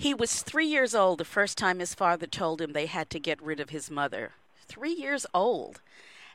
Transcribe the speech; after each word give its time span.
He 0.00 0.14
was 0.14 0.42
three 0.42 0.64
years 0.64 0.94
old 0.94 1.18
the 1.18 1.26
first 1.26 1.58
time 1.58 1.78
his 1.78 1.94
father 1.94 2.26
told 2.26 2.62
him 2.62 2.72
they 2.72 2.86
had 2.86 3.10
to 3.10 3.20
get 3.20 3.42
rid 3.42 3.60
of 3.60 3.68
his 3.68 3.90
mother. 3.90 4.32
Three 4.66 4.94
years 4.94 5.26
old. 5.34 5.82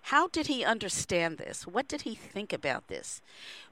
How 0.03 0.27
did 0.27 0.45
he 0.45 0.63
understand 0.63 1.40
this? 1.40 1.66
What 1.66 1.88
did 1.88 2.04
he 2.04 2.13
think 2.13 2.54
about 2.54 2.90
this? 2.90 3.23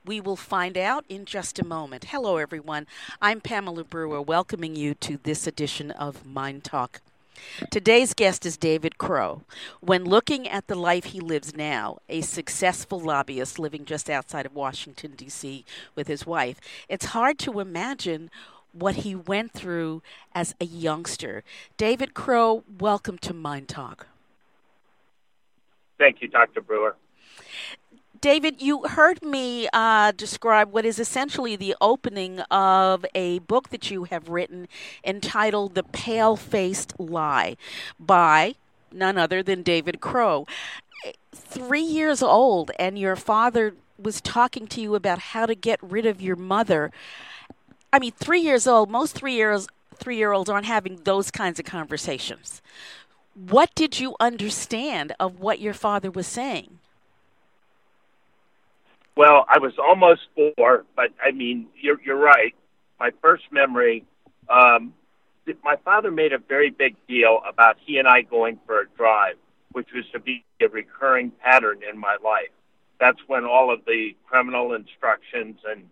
We 0.04 0.20
will 0.20 0.36
find 0.36 0.80
out 0.80 1.06
in 1.10 1.26
just 1.26 1.60
a 1.60 1.64
moment. 1.64 2.06
Hello, 2.06 2.38
everyone. 2.38 2.88
I'm 3.22 3.40
Pamela 3.40 3.84
Brewer, 3.84 4.20
welcoming 4.20 4.76
you 4.76 4.96
to 4.96 5.20
this 5.22 5.46
edition 5.46 5.92
of 5.92 6.24
MyNDTALK. 6.24 7.00
Today's 7.70 8.14
guest 8.14 8.48
is 8.48 8.58
David 8.58 8.98
Crow. 8.98 9.42
When 9.80 10.06
looking 10.06 10.48
at 10.48 10.68
the 10.68 10.76
life 10.76 11.06
he 11.06 11.20
lives 11.20 11.56
now, 11.56 12.00
a 12.10 12.22
successful 12.22 13.00
lobbyist 13.00 13.60
living 13.60 13.86
just 13.86 14.10
outside 14.10 14.46
of 14.46 14.56
Washington, 14.56 15.14
D.C., 15.16 15.66
with 15.96 16.08
his 16.08 16.26
wife, 16.26 16.60
it's 16.90 17.06
hard 17.06 17.38
to 17.40 17.60
imagine 17.60 18.32
what 18.74 18.96
he 18.96 19.16
went 19.16 19.54
through 19.54 20.02
as 20.34 20.56
a 20.60 20.66
youngster. 20.66 21.44
David 21.78 22.14
Crow, 22.14 22.64
welcome 22.80 23.18
to 23.20 23.34
Mind 23.34 23.70
Talk. 23.70 24.08
Thank 25.98 26.22
you, 26.22 26.28
Dr. 26.28 26.60
Brewer. 26.62 26.96
David, 28.20 28.62
you 28.62 28.84
heard 28.84 29.22
me 29.22 29.68
uh, 29.74 30.12
describe 30.14 30.72
what 30.72 30.86
is 30.86 30.98
essentially 30.98 31.56
the 31.56 31.76
opening 31.82 32.40
of 32.50 33.06
a 33.14 33.40
book 33.40 33.70
that 33.70 33.92
you 33.92 34.06
have 34.06 34.30
written 34.30 34.70
entitled 35.06 35.76
The 35.76 35.84
Pale 35.84 36.38
Faced 36.38 36.94
Lie 36.98 37.58
by 38.00 38.56
none 38.94 39.18
other 39.18 39.44
than 39.44 39.62
David 39.62 40.00
Crow. 40.00 40.48
Three 41.34 41.82
years 41.82 42.24
old, 42.24 42.72
and 42.80 42.98
your 42.98 43.18
father 43.18 43.76
was 43.98 44.22
talking 44.22 44.68
to 44.68 44.82
you 44.82 44.96
about 44.96 45.20
how 45.20 45.46
to 45.46 45.56
get 45.56 45.80
rid 45.82 46.06
of 46.06 46.22
your 46.22 46.38
mother. 46.38 46.92
I 47.94 48.00
mean, 48.00 48.12
three 48.12 48.42
years 48.42 48.66
old, 48.66 48.90
most 48.90 49.16
three 49.16 49.36
years 49.36 49.68
three 49.94 50.18
year 50.18 50.34
olds 50.34 50.50
aren't 50.50 50.66
having 50.66 51.00
those 51.04 51.30
kinds 51.30 51.60
of 51.60 51.66
conversations. 51.66 52.60
What 53.36 53.74
did 53.76 54.00
you 54.00 54.16
understand 54.20 55.14
of 55.20 55.40
what 55.40 55.60
your 55.60 55.76
father 55.76 56.10
was 56.10 56.26
saying? 56.26 56.80
Well, 59.16 59.46
I 59.48 59.60
was 59.60 59.74
almost 59.78 60.22
four, 60.36 60.86
but 60.96 61.12
I 61.24 61.32
mean, 61.32 61.68
you're 61.80 62.02
you're 62.02 62.18
right. 62.18 62.56
My 63.00 63.12
first 63.22 63.44
memory, 63.52 64.06
um, 64.50 64.96
my 65.64 65.76
father 65.86 66.10
made 66.10 66.34
a 66.34 66.40
very 66.40 66.72
big 66.72 66.96
deal 67.08 67.42
about 67.48 67.78
he 67.86 68.00
and 68.00 68.08
I 68.08 68.24
going 68.24 68.58
for 68.66 68.82
a 68.82 68.86
drive, 68.98 69.36
which 69.72 69.90
was 69.94 70.06
to 70.14 70.20
be 70.20 70.44
a 70.60 70.68
recurring 70.68 71.32
pattern 71.44 71.82
in 71.88 72.00
my 72.00 72.18
life. 72.24 72.50
That's 73.00 73.20
when 73.28 73.46
all 73.46 73.72
of 73.72 73.86
the 73.86 74.16
criminal 74.26 74.74
instructions 74.74 75.60
and 75.70 75.84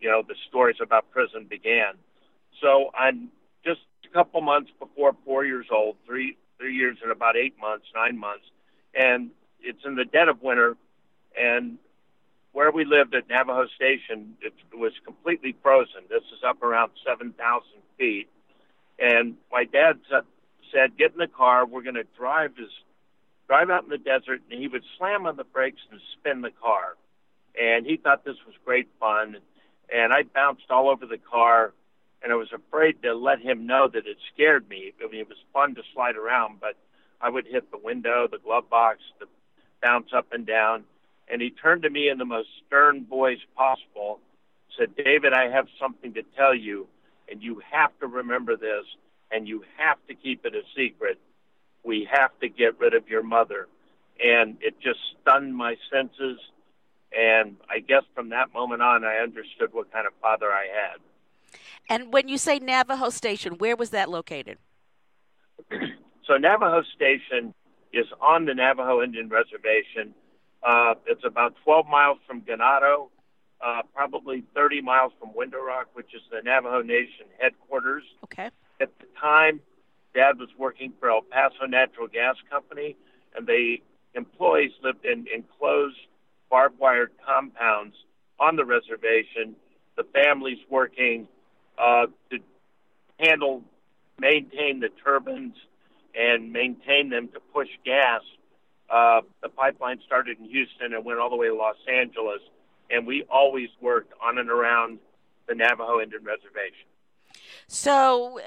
you 0.00 0.08
know 0.08 0.22
the 0.26 0.34
stories 0.48 0.76
about 0.80 1.10
prison 1.10 1.46
began. 1.48 1.94
So 2.60 2.90
I'm 2.98 3.28
just 3.64 3.80
a 4.04 4.08
couple 4.12 4.40
months 4.40 4.70
before 4.78 5.14
four 5.24 5.44
years 5.44 5.66
old, 5.70 5.96
three 6.06 6.36
three 6.58 6.74
years 6.74 6.98
and 7.02 7.12
about 7.12 7.36
eight 7.36 7.54
months, 7.60 7.86
nine 7.94 8.18
months, 8.18 8.44
and 8.94 9.30
it's 9.60 9.84
in 9.84 9.94
the 9.94 10.04
dead 10.04 10.28
of 10.28 10.42
winter, 10.42 10.76
and 11.38 11.78
where 12.52 12.70
we 12.70 12.84
lived 12.84 13.14
at 13.14 13.28
Navajo 13.28 13.66
Station, 13.68 14.36
it 14.40 14.52
was 14.76 14.92
completely 15.04 15.54
frozen. 15.62 16.02
This 16.08 16.24
is 16.36 16.42
up 16.44 16.62
around 16.62 16.92
7,000 17.06 17.62
feet. 17.96 18.28
And 18.98 19.36
my 19.52 19.64
dad 19.64 20.00
said, 20.72 20.96
get 20.96 21.12
in 21.12 21.18
the 21.18 21.28
car. 21.28 21.66
We're 21.66 21.82
going 21.82 21.94
to 21.94 22.06
drive 22.16 22.56
this, 22.56 22.70
drive 23.46 23.70
out 23.70 23.84
in 23.84 23.90
the 23.90 23.98
desert. 23.98 24.42
And 24.50 24.60
he 24.60 24.66
would 24.66 24.82
slam 24.96 25.26
on 25.26 25.36
the 25.36 25.44
brakes 25.44 25.80
and 25.90 26.00
spin 26.18 26.40
the 26.40 26.50
car. 26.50 26.96
And 27.60 27.86
he 27.86 27.96
thought 27.96 28.24
this 28.24 28.36
was 28.46 28.54
great 28.64 28.88
fun. 28.98 29.36
And 29.92 30.12
I 30.12 30.22
bounced 30.22 30.70
all 30.70 30.90
over 30.90 31.06
the 31.06 31.18
car. 31.18 31.72
And 32.22 32.32
I 32.32 32.36
was 32.36 32.52
afraid 32.52 33.02
to 33.02 33.14
let 33.14 33.40
him 33.40 33.66
know 33.66 33.88
that 33.88 34.06
it 34.06 34.16
scared 34.34 34.68
me. 34.68 34.92
I 35.02 35.08
mean, 35.08 35.20
it 35.20 35.28
was 35.28 35.38
fun 35.52 35.76
to 35.76 35.82
slide 35.94 36.16
around, 36.16 36.58
but 36.60 36.74
I 37.20 37.30
would 37.30 37.46
hit 37.46 37.70
the 37.70 37.78
window, 37.78 38.26
the 38.30 38.38
glove 38.38 38.68
box, 38.68 38.98
the 39.20 39.26
bounce 39.80 40.08
up 40.12 40.32
and 40.32 40.44
down 40.44 40.84
and 41.30 41.42
he 41.42 41.50
turned 41.50 41.82
to 41.82 41.90
me 41.90 42.08
in 42.08 42.18
the 42.18 42.24
most 42.24 42.48
stern 42.66 43.04
voice 43.06 43.40
possible, 43.56 44.20
said, 44.78 44.94
David, 44.96 45.32
I 45.32 45.50
have 45.50 45.66
something 45.80 46.14
to 46.14 46.22
tell 46.36 46.54
you, 46.54 46.86
and 47.30 47.42
you 47.42 47.60
have 47.70 47.90
to 48.00 48.06
remember 48.06 48.56
this, 48.56 48.84
and 49.30 49.46
you 49.46 49.64
have 49.76 49.98
to 50.08 50.14
keep 50.14 50.46
it 50.46 50.54
a 50.54 50.62
secret. 50.76 51.18
We 51.84 52.08
have 52.10 52.30
to 52.40 52.48
get 52.48 52.80
rid 52.80 52.94
of 52.94 53.08
your 53.08 53.22
mother. 53.22 53.68
And 54.22 54.56
it 54.60 54.80
just 54.80 54.98
stunned 55.20 55.54
my 55.54 55.76
senses. 55.92 56.38
And 57.16 57.56
I 57.70 57.80
guess 57.80 58.02
from 58.14 58.30
that 58.30 58.52
moment 58.52 58.82
on, 58.82 59.04
I 59.04 59.16
understood 59.16 59.72
what 59.72 59.92
kind 59.92 60.06
of 60.06 60.12
father 60.20 60.50
I 60.50 60.66
had. 60.66 61.00
And 61.88 62.12
when 62.12 62.28
you 62.28 62.36
say 62.36 62.58
Navajo 62.58 63.08
Station, 63.08 63.54
where 63.54 63.76
was 63.76 63.90
that 63.90 64.10
located? 64.10 64.58
so, 66.26 66.36
Navajo 66.36 66.82
Station 66.94 67.54
is 67.92 68.06
on 68.20 68.44
the 68.44 68.54
Navajo 68.54 69.02
Indian 69.02 69.28
Reservation 69.30 70.14
uh, 70.62 70.94
it's 71.06 71.24
about 71.24 71.54
12 71.64 71.86
miles 71.86 72.18
from 72.26 72.40
Ganado, 72.42 73.08
uh, 73.60 73.82
probably 73.94 74.44
30 74.54 74.80
miles 74.80 75.12
from 75.18 75.34
Window 75.34 75.62
Rock, 75.62 75.88
which 75.94 76.14
is 76.14 76.22
the 76.30 76.40
Navajo 76.42 76.82
Nation 76.82 77.26
headquarters. 77.38 78.02
Okay. 78.24 78.50
At 78.80 78.90
the 78.98 79.06
time, 79.20 79.60
Dad 80.14 80.38
was 80.38 80.48
working 80.58 80.92
for 80.98 81.10
El 81.10 81.22
Paso 81.22 81.66
Natural 81.66 82.08
Gas 82.08 82.36
Company, 82.50 82.96
and 83.36 83.46
the 83.46 83.76
employees 84.14 84.72
lived 84.82 85.04
in 85.04 85.26
enclosed 85.32 85.96
barbed 86.50 86.78
wire 86.78 87.10
compounds 87.26 87.96
on 88.38 88.56
the 88.56 88.64
reservation. 88.64 89.56
The 89.96 90.04
families 90.04 90.58
working 90.70 91.28
uh, 91.78 92.06
to 92.30 92.38
handle, 93.18 93.62
maintain 94.18 94.80
the 94.80 94.88
turbines, 95.04 95.56
and 96.14 96.52
maintain 96.52 97.10
them 97.10 97.28
to 97.28 97.40
push 97.52 97.68
gas 97.84 98.22
uh, 98.90 99.20
the 99.42 99.48
pipeline 99.48 100.00
started 100.06 100.38
in 100.38 100.46
Houston 100.46 100.94
and 100.94 101.04
went 101.04 101.18
all 101.18 101.28
the 101.28 101.36
way 101.36 101.48
to 101.48 101.54
Los 101.54 101.76
Angeles, 101.92 102.40
and 102.90 103.06
we 103.06 103.24
always 103.30 103.68
worked 103.80 104.12
on 104.22 104.38
and 104.38 104.50
around 104.50 104.98
the 105.46 105.54
Navajo 105.54 106.00
Indian 106.00 106.24
Reservation. 106.24 106.86
So 107.66 108.38
uh, 108.38 108.42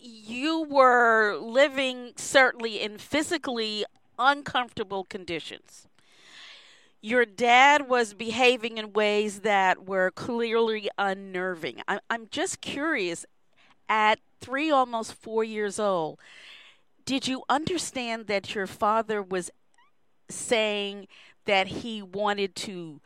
you 0.00 0.64
were 0.64 1.36
living 1.36 2.12
certainly 2.16 2.80
in 2.80 2.98
physically 2.98 3.84
uncomfortable 4.18 5.04
conditions. 5.04 5.86
Your 7.06 7.24
dad 7.24 7.88
was 7.88 8.14
behaving 8.14 8.78
in 8.78 8.92
ways 8.92 9.42
that 9.42 9.86
were 9.86 10.10
clearly 10.10 10.90
unnerving. 10.98 11.80
I- 11.86 12.00
I'm 12.10 12.26
just 12.32 12.60
curious 12.60 13.24
at 13.88 14.18
three, 14.40 14.72
almost 14.72 15.14
four 15.14 15.44
years 15.44 15.78
old, 15.78 16.18
did 17.04 17.28
you 17.28 17.44
understand 17.48 18.26
that 18.26 18.56
your 18.56 18.66
father 18.66 19.22
was 19.22 19.52
saying 20.28 21.06
that 21.44 21.68
he 21.68 22.02
wanted 22.02 22.56
to 22.56 23.00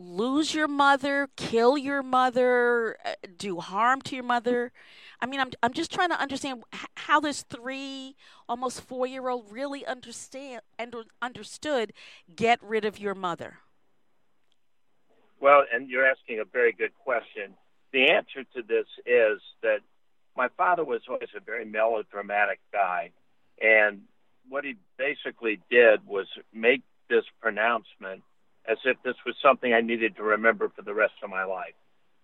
lose 0.00 0.54
your 0.54 0.68
mother, 0.68 1.28
kill 1.36 1.76
your 1.76 2.02
mother, 2.02 2.96
uh, 3.04 3.12
do 3.36 3.60
harm 3.60 4.00
to 4.02 4.14
your 4.16 4.24
mother. 4.24 4.72
I 5.20 5.26
mean, 5.26 5.40
I'm 5.40 5.50
I'm 5.62 5.74
just 5.74 5.92
trying 5.92 6.08
to 6.08 6.20
understand 6.20 6.64
how 6.96 7.20
this 7.20 7.42
three, 7.42 8.16
almost 8.48 8.80
four 8.80 9.06
year 9.06 9.28
old 9.28 9.46
really 9.50 9.84
understand 9.84 10.62
and 10.78 10.94
understood 11.20 11.92
get 12.34 12.58
rid 12.62 12.84
of 12.84 12.98
your 12.98 13.14
mother. 13.14 13.58
Well, 15.38 15.64
and 15.72 15.88
you're 15.88 16.06
asking 16.06 16.40
a 16.40 16.44
very 16.44 16.72
good 16.72 16.94
question. 17.04 17.54
The 17.92 18.10
answer 18.10 18.44
to 18.54 18.62
this 18.62 18.86
is 19.04 19.40
that 19.62 19.80
my 20.36 20.48
father 20.56 20.84
was 20.84 21.02
always 21.08 21.28
a 21.36 21.40
very 21.40 21.64
melodramatic 21.64 22.60
guy, 22.72 23.10
and 23.60 24.02
what 24.48 24.64
he 24.64 24.76
basically 24.96 25.60
did 25.70 26.06
was 26.06 26.26
make 26.54 26.82
this 27.08 27.24
pronouncement 27.40 28.22
as 28.66 28.78
if 28.84 28.96
this 29.02 29.16
was 29.24 29.34
something 29.42 29.72
I 29.72 29.80
needed 29.80 30.16
to 30.16 30.22
remember 30.22 30.68
for 30.68 30.82
the 30.82 30.94
rest 30.94 31.14
of 31.22 31.30
my 31.30 31.44
life. 31.44 31.74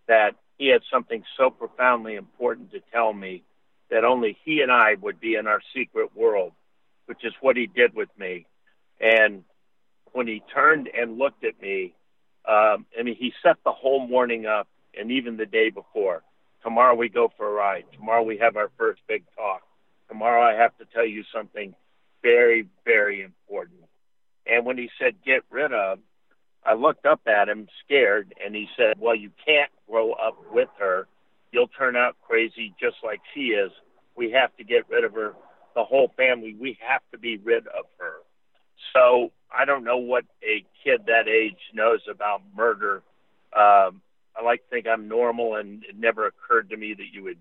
That 0.08 0.36
he 0.58 0.68
had 0.68 0.82
something 0.90 1.24
so 1.36 1.50
profoundly 1.50 2.14
important 2.14 2.72
to 2.72 2.80
tell 2.92 3.12
me 3.12 3.42
that 3.90 4.04
only 4.04 4.36
he 4.44 4.60
and 4.60 4.70
I 4.70 4.94
would 4.94 5.20
be 5.20 5.34
in 5.34 5.46
our 5.46 5.60
secret 5.74 6.16
world, 6.16 6.52
which 7.06 7.24
is 7.24 7.32
what 7.40 7.56
he 7.56 7.66
did 7.66 7.94
with 7.94 8.08
me. 8.18 8.46
And 9.00 9.44
when 10.12 10.26
he 10.26 10.42
turned 10.54 10.88
and 10.88 11.18
looked 11.18 11.44
at 11.44 11.60
me, 11.60 11.94
um, 12.46 12.86
I 12.98 13.02
mean, 13.02 13.16
he 13.16 13.32
set 13.42 13.56
the 13.64 13.72
whole 13.72 14.06
morning 14.06 14.46
up 14.46 14.68
and 14.98 15.10
even 15.10 15.36
the 15.36 15.46
day 15.46 15.70
before 15.70 16.22
Tomorrow 16.66 16.96
we 16.96 17.08
go 17.08 17.32
for 17.36 17.48
a 17.48 17.52
ride. 17.52 17.84
Tomorrow 17.92 18.24
we 18.24 18.38
have 18.38 18.56
our 18.56 18.72
first 18.76 19.00
big 19.06 19.22
talk. 19.36 19.62
Tomorrow 20.08 20.42
I 20.42 20.60
have 20.60 20.76
to 20.78 20.84
tell 20.86 21.06
you 21.06 21.22
something 21.32 21.76
very, 22.22 22.66
very 22.84 23.22
important. 23.22 23.84
And 24.46 24.66
when 24.66 24.76
he 24.76 24.90
said 24.98 25.14
get 25.24 25.42
rid 25.48 25.72
of, 25.72 26.00
I 26.66 26.74
looked 26.74 27.06
up 27.06 27.20
at 27.28 27.48
him 27.48 27.68
scared 27.84 28.34
and 28.44 28.54
he 28.54 28.66
said, 28.76 28.94
Well, 28.98 29.14
you 29.14 29.30
can't 29.44 29.70
grow 29.88 30.12
up 30.12 30.36
with 30.50 30.68
her. 30.78 31.06
You'll 31.52 31.68
turn 31.68 31.96
out 31.96 32.16
crazy 32.26 32.74
just 32.80 32.96
like 33.04 33.20
she 33.34 33.48
is. 33.50 33.70
We 34.16 34.32
have 34.32 34.54
to 34.56 34.64
get 34.64 34.88
rid 34.90 35.04
of 35.04 35.14
her. 35.14 35.34
The 35.76 35.84
whole 35.84 36.12
family, 36.16 36.56
we 36.58 36.76
have 36.86 37.02
to 37.12 37.18
be 37.18 37.36
rid 37.36 37.66
of 37.68 37.84
her. 37.98 38.14
So 38.94 39.30
I 39.56 39.64
don't 39.64 39.84
know 39.84 39.98
what 39.98 40.24
a 40.42 40.64
kid 40.82 41.02
that 41.06 41.28
age 41.28 41.58
knows 41.72 42.00
about 42.10 42.42
murder. 42.56 43.02
Um, 43.54 44.02
I 44.36 44.42
like 44.44 44.62
to 44.64 44.68
think 44.70 44.86
I'm 44.86 45.08
normal, 45.08 45.56
and 45.56 45.84
it 45.84 45.98
never 45.98 46.26
occurred 46.26 46.70
to 46.70 46.76
me 46.76 46.94
that 46.94 47.06
you 47.12 47.22
would 47.24 47.38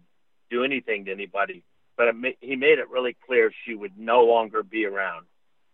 do 0.49 0.63
anything 0.63 1.05
to 1.05 1.11
anybody. 1.11 1.63
But 1.97 2.09
it, 2.09 2.37
he 2.41 2.55
made 2.55 2.79
it 2.79 2.89
really 2.89 3.15
clear 3.25 3.51
she 3.65 3.73
would 3.73 3.97
no 3.97 4.23
longer 4.23 4.63
be 4.63 4.85
around. 4.85 5.25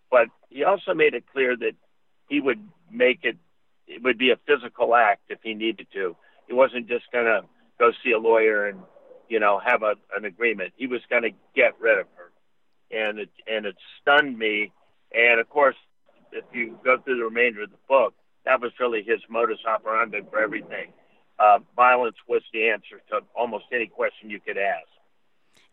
But 0.09 0.27
he 0.49 0.63
also 0.63 0.93
made 0.93 1.13
it 1.13 1.25
clear 1.31 1.55
that 1.57 1.73
he 2.29 2.39
would 2.39 2.59
make 2.91 3.19
it, 3.23 3.37
it 3.87 4.03
would 4.03 4.17
be 4.17 4.31
a 4.31 4.37
physical 4.47 4.95
act 4.95 5.23
if 5.29 5.39
he 5.43 5.53
needed 5.53 5.87
to. 5.93 6.15
He 6.47 6.53
wasn't 6.53 6.87
just 6.87 7.05
going 7.11 7.25
to 7.25 7.43
go 7.79 7.91
see 8.03 8.11
a 8.11 8.19
lawyer 8.19 8.67
and, 8.67 8.79
you 9.29 9.39
know, 9.39 9.59
have 9.63 9.83
a, 9.83 9.93
an 10.15 10.25
agreement. 10.25 10.73
He 10.75 10.87
was 10.87 11.01
going 11.09 11.23
to 11.23 11.31
get 11.55 11.79
rid 11.79 11.99
of 11.99 12.07
her. 12.15 12.31
And 12.97 13.19
it, 13.19 13.29
and 13.47 13.65
it 13.65 13.75
stunned 14.01 14.37
me. 14.37 14.71
And 15.13 15.39
of 15.39 15.49
course, 15.49 15.75
if 16.31 16.45
you 16.53 16.77
go 16.83 16.97
through 16.97 17.17
the 17.17 17.23
remainder 17.23 17.63
of 17.63 17.71
the 17.71 17.77
book, 17.87 18.13
that 18.45 18.61
was 18.61 18.71
really 18.79 19.03
his 19.03 19.19
modus 19.29 19.59
operandi 19.67 20.21
for 20.29 20.41
everything. 20.41 20.91
Uh, 21.39 21.59
violence 21.75 22.17
was 22.27 22.41
the 22.53 22.69
answer 22.69 23.01
to 23.09 23.19
almost 23.35 23.65
any 23.71 23.87
question 23.87 24.29
you 24.29 24.39
could 24.39 24.57
ask. 24.57 24.87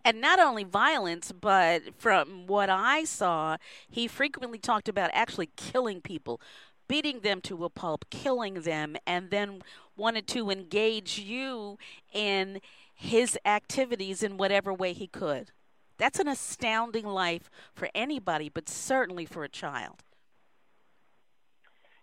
And 0.04 0.20
not 0.20 0.38
only 0.38 0.64
violence, 0.64 1.32
but 1.32 1.82
from 1.98 2.46
what 2.46 2.70
I 2.70 3.04
saw, 3.04 3.56
he 3.88 4.06
frequently 4.06 4.58
talked 4.58 4.88
about 4.88 5.10
actually 5.12 5.50
killing 5.56 6.00
people, 6.00 6.40
beating 6.88 7.20
them 7.20 7.40
to 7.42 7.64
a 7.64 7.70
pulp, 7.70 8.06
killing 8.10 8.62
them, 8.62 8.96
and 9.06 9.30
then 9.30 9.62
wanted 9.96 10.26
to 10.28 10.50
engage 10.50 11.18
you 11.18 11.78
in 12.12 12.60
his 12.94 13.38
activities 13.44 14.22
in 14.22 14.36
whatever 14.36 14.72
way 14.72 14.92
he 14.92 15.06
could. 15.06 15.52
That's 15.98 16.18
an 16.18 16.28
astounding 16.28 17.06
life 17.06 17.50
for 17.74 17.88
anybody, 17.94 18.48
but 18.48 18.68
certainly 18.68 19.26
for 19.26 19.44
a 19.44 19.48
child. 19.48 20.02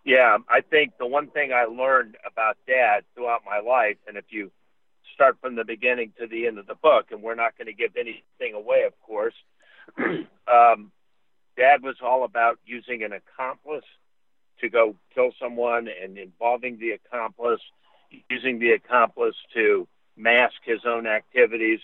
Yeah, 0.04 0.38
I 0.48 0.60
think 0.60 0.92
the 0.98 1.06
one 1.06 1.28
thing 1.28 1.52
I 1.52 1.64
learned 1.64 2.16
about 2.24 2.56
dad 2.66 3.04
throughout 3.14 3.42
my 3.44 3.58
life, 3.58 3.96
and 4.06 4.16
if 4.16 4.26
you 4.28 4.52
start 5.14 5.38
from 5.40 5.56
the 5.56 5.64
beginning 5.64 6.12
to 6.20 6.26
the 6.26 6.46
end 6.46 6.58
of 6.58 6.66
the 6.66 6.76
book, 6.76 7.06
and 7.10 7.22
we're 7.22 7.34
not 7.34 7.58
going 7.58 7.66
to 7.66 7.72
give 7.72 7.96
anything 7.96 8.54
away, 8.54 8.84
of 8.86 8.92
course, 9.00 9.34
um, 9.98 10.92
dad 11.56 11.82
was 11.82 11.96
all 12.02 12.22
about 12.24 12.58
using 12.64 13.02
an 13.02 13.12
accomplice 13.12 13.84
to 14.60 14.68
go 14.68 14.94
kill 15.14 15.30
someone 15.40 15.88
and 15.88 16.18
involving 16.18 16.78
the 16.78 16.92
accomplice, 16.92 17.60
using 18.30 18.58
the 18.58 18.72
accomplice 18.72 19.36
to 19.54 19.86
mask 20.16 20.54
his 20.64 20.80
own 20.86 21.06
activities, 21.06 21.80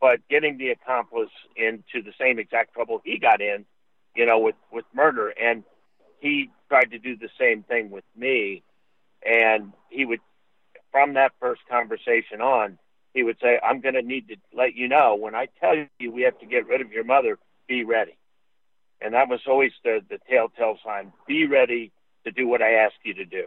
but 0.00 0.20
getting 0.28 0.58
the 0.58 0.70
accomplice 0.70 1.30
into 1.56 2.02
the 2.02 2.12
same 2.18 2.38
exact 2.38 2.74
trouble 2.74 3.00
he 3.04 3.18
got 3.18 3.40
in, 3.40 3.64
you 4.14 4.26
know, 4.26 4.38
with, 4.38 4.56
with 4.72 4.84
murder. 4.94 5.28
And 5.28 5.64
he 6.20 6.50
tried 6.68 6.90
to 6.90 6.98
do 6.98 7.16
the 7.16 7.30
same 7.38 7.62
thing 7.62 7.90
with 7.90 8.04
me. 8.16 8.62
And 9.24 9.72
he 9.90 10.04
would, 10.04 10.20
from 10.92 11.14
that 11.14 11.32
first 11.40 11.62
conversation 11.68 12.40
on, 12.40 12.78
he 13.14 13.22
would 13.22 13.38
say, 13.40 13.58
I'm 13.62 13.80
going 13.80 13.94
to 13.94 14.02
need 14.02 14.28
to 14.28 14.36
let 14.54 14.74
you 14.74 14.88
know 14.88 15.14
when 15.14 15.34
I 15.34 15.48
tell 15.58 15.74
you 15.98 16.12
we 16.12 16.22
have 16.22 16.38
to 16.40 16.46
get 16.46 16.66
rid 16.66 16.82
of 16.82 16.92
your 16.92 17.04
mother, 17.04 17.38
be 17.66 17.82
ready. 17.82 18.16
And 19.00 19.14
that 19.14 19.28
was 19.28 19.40
always 19.46 19.72
the, 19.84 20.00
the 20.08 20.18
telltale 20.28 20.78
sign 20.84 21.12
be 21.26 21.46
ready 21.46 21.92
to 22.26 22.32
do 22.32 22.46
what 22.46 22.60
I 22.60 22.72
ask 22.72 22.94
you 23.04 23.14
to 23.14 23.24
do. 23.24 23.46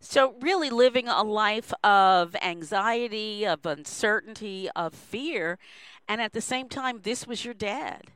So, 0.00 0.34
really 0.40 0.68
living 0.68 1.08
a 1.08 1.22
life 1.22 1.72
of 1.82 2.36
anxiety, 2.42 3.46
of 3.46 3.64
uncertainty, 3.64 4.68
of 4.76 4.92
fear, 4.92 5.58
and 6.06 6.20
at 6.20 6.34
the 6.34 6.42
same 6.42 6.68
time, 6.68 7.00
this 7.02 7.26
was 7.26 7.44
your 7.44 7.54
dad. 7.54 8.10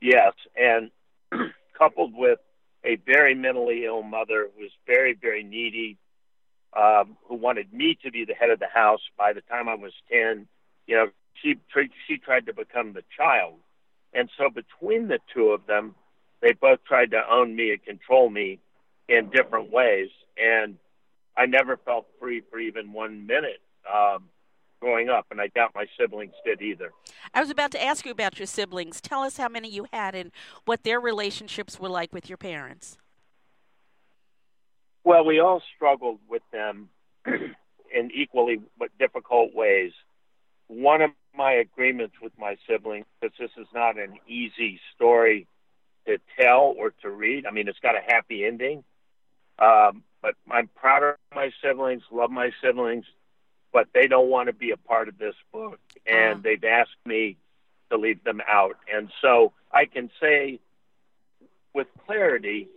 Yes, 0.00 0.32
and 0.56 0.90
coupled 1.78 2.14
with 2.14 2.38
a 2.84 2.96
very 3.04 3.34
mentally 3.34 3.84
ill 3.84 4.02
mother 4.02 4.48
who 4.54 4.62
was 4.62 4.70
very, 4.86 5.14
very 5.14 5.42
needy, 5.42 5.98
um, 6.74 7.16
who 7.26 7.34
wanted 7.34 7.72
me 7.72 7.98
to 8.02 8.10
be 8.10 8.24
the 8.24 8.34
head 8.34 8.50
of 8.50 8.60
the 8.60 8.68
house 8.72 9.02
by 9.18 9.32
the 9.32 9.42
time 9.42 9.68
I 9.68 9.74
was 9.74 9.92
10. 10.10 10.46
You 10.86 10.96
know, 10.96 11.06
she, 11.34 11.56
she 12.06 12.16
tried 12.16 12.46
to 12.46 12.54
become 12.54 12.92
the 12.92 13.04
child. 13.14 13.56
And 14.14 14.30
so 14.38 14.48
between 14.48 15.08
the 15.08 15.18
two 15.34 15.50
of 15.50 15.66
them, 15.66 15.94
they 16.40 16.52
both 16.52 16.84
tried 16.84 17.10
to 17.12 17.22
own 17.30 17.54
me 17.54 17.72
and 17.72 17.84
control 17.84 18.30
me 18.30 18.60
in 19.08 19.30
different 19.30 19.70
ways. 19.70 20.08
And 20.36 20.76
I 21.36 21.46
never 21.46 21.76
felt 21.76 22.06
free 22.20 22.42
for 22.50 22.58
even 22.58 22.92
one 22.92 23.26
minute. 23.26 23.60
Um, 23.92 24.24
growing 24.80 25.08
up, 25.08 25.26
and 25.30 25.40
I 25.40 25.48
doubt 25.48 25.72
my 25.74 25.86
siblings 25.98 26.34
did 26.44 26.62
either. 26.62 26.92
I 27.34 27.40
was 27.40 27.50
about 27.50 27.72
to 27.72 27.82
ask 27.82 28.04
you 28.06 28.12
about 28.12 28.38
your 28.38 28.46
siblings. 28.46 29.00
Tell 29.00 29.22
us 29.22 29.36
how 29.36 29.48
many 29.48 29.68
you 29.68 29.86
had 29.92 30.14
and 30.14 30.30
what 30.64 30.84
their 30.84 31.00
relationships 31.00 31.80
were 31.80 31.88
like 31.88 32.12
with 32.12 32.28
your 32.28 32.38
parents. 32.38 32.96
Well, 35.04 35.24
we 35.24 35.40
all 35.40 35.62
struggled 35.74 36.20
with 36.28 36.42
them 36.52 36.90
in 37.26 38.10
equally 38.14 38.60
but 38.78 38.90
difficult 38.98 39.54
ways. 39.54 39.92
One 40.68 41.00
of 41.00 41.10
my 41.34 41.52
agreements 41.52 42.16
with 42.20 42.32
my 42.38 42.56
siblings, 42.68 43.06
because 43.20 43.36
this 43.38 43.50
is 43.56 43.66
not 43.74 43.98
an 43.98 44.14
easy 44.28 44.80
story 44.94 45.46
to 46.08 46.18
tell 46.40 46.74
or 46.76 46.90
to 47.02 47.10
read. 47.10 47.46
I 47.46 47.50
mean, 47.50 47.68
it's 47.68 47.78
got 47.80 47.94
a 47.94 48.00
happy 48.00 48.44
ending. 48.44 48.82
Um, 49.58 50.02
but 50.22 50.34
I'm 50.50 50.68
proud 50.68 51.02
of 51.02 51.16
my 51.34 51.50
siblings, 51.62 52.02
love 52.10 52.30
my 52.30 52.50
siblings, 52.62 53.04
but 53.72 53.88
they 53.92 54.06
don't 54.06 54.30
want 54.30 54.48
to 54.48 54.52
be 54.52 54.70
a 54.70 54.76
part 54.76 55.08
of 55.08 55.18
this 55.18 55.34
book, 55.52 55.78
and 56.06 56.38
uh. 56.38 56.42
they've 56.42 56.64
asked 56.64 56.96
me 57.04 57.36
to 57.90 57.96
leave 57.96 58.22
them 58.24 58.40
out. 58.46 58.76
And 58.92 59.10
so 59.20 59.52
I 59.72 59.84
can 59.84 60.10
say 60.20 60.60
with 61.74 61.86
clarity, 62.06 62.68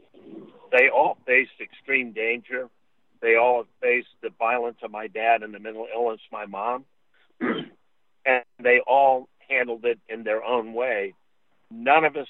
they 0.71 0.89
all 0.89 1.17
faced 1.25 1.51
extreme 1.61 2.11
danger. 2.11 2.69
They 3.21 3.35
all 3.35 3.65
faced 3.81 4.09
the 4.21 4.29
violence 4.37 4.77
of 4.83 4.91
my 4.91 5.07
dad 5.07 5.43
and 5.43 5.53
the 5.53 5.59
mental 5.59 5.87
illness 5.93 6.21
of 6.27 6.31
my 6.31 6.45
mom, 6.45 6.85
and 7.39 8.43
they 8.59 8.79
all 8.85 9.29
handled 9.49 9.85
it 9.85 9.99
in 10.09 10.23
their 10.23 10.43
own 10.43 10.73
way. 10.73 11.13
None 11.69 12.03
of 12.03 12.15
us 12.15 12.27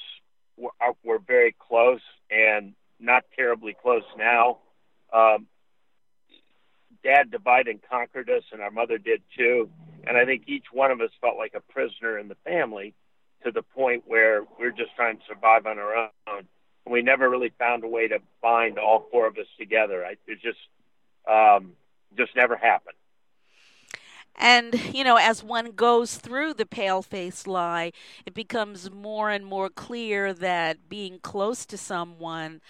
were, 0.62 0.94
were 1.04 1.20
very 1.20 1.56
close, 1.58 2.02
and 2.30 2.74
not 3.00 3.24
terribly 3.36 3.76
close 3.82 4.04
now. 4.18 4.60
Um, 5.12 5.48
dad 7.04 7.32
divided 7.32 7.72
and 7.72 7.80
conquered 7.90 8.30
us, 8.30 8.44
and 8.52 8.62
our 8.62 8.72
mother 8.72 8.98
did 8.98 9.22
too. 9.38 9.70
And 10.08 10.18
I 10.18 10.26
think 10.26 10.44
each 10.48 10.66
one 10.72 10.92
of 10.92 11.02
us 11.02 11.10
felt 11.20 11.38
like 11.38 11.54
a 11.56 11.74
prisoner 11.74 12.18
in 12.18 12.28
the 12.28 12.38
family 12.44 12.94
to 13.44 13.52
the 13.52 13.64
point 13.64 14.04
where 14.06 14.44
we 14.60 14.66
are 14.66 14.72
just 14.72 14.96
trying 14.96 15.18
to 15.18 15.24
survive 15.28 15.66
on 15.66 15.80
our 15.80 15.96
own. 15.96 16.10
And 16.86 16.94
we 16.94 17.02
never 17.02 17.30
really 17.30 17.52
found 17.58 17.84
a 17.84 17.88
way 17.88 18.08
to 18.08 18.20
bind 18.42 18.78
all 18.78 19.08
four 19.12 19.28
of 19.28 19.38
us 19.38 19.48
together. 19.60 20.06
I, 20.06 20.16
it 20.28 20.40
just 20.42 20.60
um, 21.30 21.74
just 22.18 22.36
never 22.36 22.56
happened. 22.56 22.96
And, 24.36 24.94
you 24.94 25.04
know, 25.04 25.18
as 25.18 25.44
one 25.44 25.72
goes 25.72 26.16
through 26.16 26.56
the 26.56 26.66
pale 26.66 27.02
face 27.02 27.46
lie, 27.46 27.92
it 28.26 28.34
becomes 28.34 28.90
more 28.90 29.30
and 29.30 29.46
more 29.46 29.70
clear 29.70 30.34
that 30.34 30.90
being 30.90 31.20
close 31.20 31.66
to 31.68 31.78
someone 31.78 32.62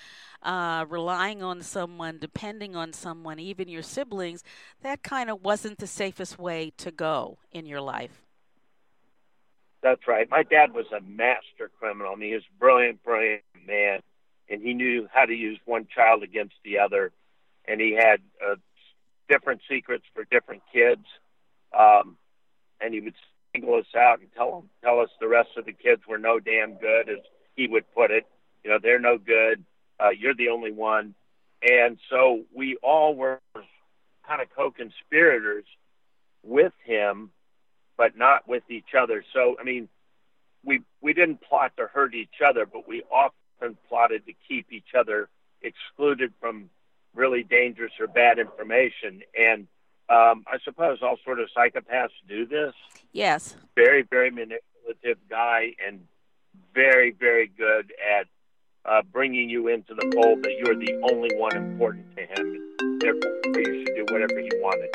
uh, 0.43 0.85
relying 0.89 1.43
on 1.43 1.61
someone, 1.61 2.17
depending 2.19 2.75
on 2.75 2.93
someone, 2.93 3.39
even 3.39 3.67
your 3.67 3.83
siblings, 3.83 4.43
that 4.81 5.03
kind 5.03 5.29
of 5.29 5.43
wasn't 5.43 5.77
the 5.77 5.87
safest 5.87 6.39
way 6.39 6.71
to 6.77 6.91
go 6.91 7.37
in 7.51 7.65
your 7.65 7.81
life. 7.81 8.23
That's 9.83 10.07
right. 10.07 10.29
My 10.29 10.43
dad 10.43 10.73
was 10.73 10.85
a 10.95 11.01
master 11.01 11.71
criminal. 11.79 12.13
I 12.13 12.15
mean, 12.15 12.29
he 12.29 12.35
was 12.35 12.43
a 12.43 12.59
brilliant, 12.59 13.03
brilliant 13.03 13.43
man, 13.67 13.99
and 14.49 14.61
he 14.61 14.73
knew 14.73 15.07
how 15.11 15.25
to 15.25 15.33
use 15.33 15.59
one 15.65 15.87
child 15.93 16.23
against 16.23 16.55
the 16.63 16.79
other, 16.79 17.11
and 17.65 17.81
he 17.81 17.93
had 17.93 18.21
uh, 18.45 18.55
different 19.27 19.61
secrets 19.69 20.05
for 20.13 20.23
different 20.25 20.61
kids, 20.71 21.05
um, 21.77 22.17
and 22.79 22.93
he 22.93 23.01
would 23.01 23.15
single 23.53 23.75
us 23.75 23.85
out 23.95 24.19
and 24.19 24.29
tell 24.35 24.65
tell 24.83 24.99
us 24.99 25.09
the 25.19 25.27
rest 25.27 25.49
of 25.57 25.65
the 25.65 25.73
kids 25.73 26.01
were 26.07 26.17
no 26.17 26.39
damn 26.39 26.75
good, 26.75 27.09
as 27.09 27.19
he 27.55 27.67
would 27.67 27.85
put 27.93 28.11
it. 28.11 28.25
You 28.63 28.71
know, 28.71 28.79
they're 28.81 28.99
no 28.99 29.17
good. 29.17 29.63
Uh, 29.99 30.09
you're 30.09 30.35
the 30.35 30.49
only 30.49 30.71
one. 30.71 31.15
And 31.61 31.97
so 32.09 32.41
we 32.53 32.77
all 32.81 33.15
were 33.15 33.39
kind 34.27 34.41
of 34.41 34.47
co 34.55 34.71
conspirators 34.71 35.65
with 36.43 36.73
him, 36.85 37.31
but 37.97 38.17
not 38.17 38.47
with 38.47 38.63
each 38.69 38.95
other. 38.99 39.23
So, 39.33 39.57
I 39.59 39.63
mean, 39.63 39.87
we, 40.63 40.81
we 41.01 41.13
didn't 41.13 41.41
plot 41.41 41.73
to 41.77 41.87
hurt 41.87 42.15
each 42.15 42.41
other, 42.45 42.65
but 42.65 42.87
we 42.87 43.03
often 43.11 43.77
plotted 43.89 44.25
to 44.25 44.33
keep 44.47 44.71
each 44.71 44.95
other 44.97 45.29
excluded 45.61 46.33
from 46.39 46.69
really 47.13 47.43
dangerous 47.43 47.91
or 47.99 48.07
bad 48.07 48.39
information. 48.39 49.21
And 49.37 49.67
um, 50.11 50.43
I 50.45 50.57
suppose 50.65 50.99
all 51.01 51.17
sort 51.23 51.39
of 51.39 51.47
psychopaths 51.55 52.09
do 52.27 52.45
this. 52.45 52.73
Yes. 53.13 53.55
Very, 53.75 54.03
very 54.03 54.29
manipulative 54.29 55.17
guy, 55.29 55.73
and 55.85 56.01
very, 56.73 57.11
very 57.11 57.47
good 57.47 57.93
at 58.19 58.27
uh, 58.85 59.01
bringing 59.11 59.49
you 59.49 59.69
into 59.69 59.93
the 59.93 60.11
fold 60.13 60.43
that 60.43 60.53
you're 60.57 60.75
the 60.75 60.99
only 61.11 61.33
one 61.37 61.55
important 61.55 62.05
to 62.17 62.23
him. 62.23 62.75
Therefore, 62.99 63.39
you 63.45 63.85
should 63.85 63.95
do 63.95 64.05
whatever 64.13 64.39
he 64.39 64.49
wanted. 64.55 64.91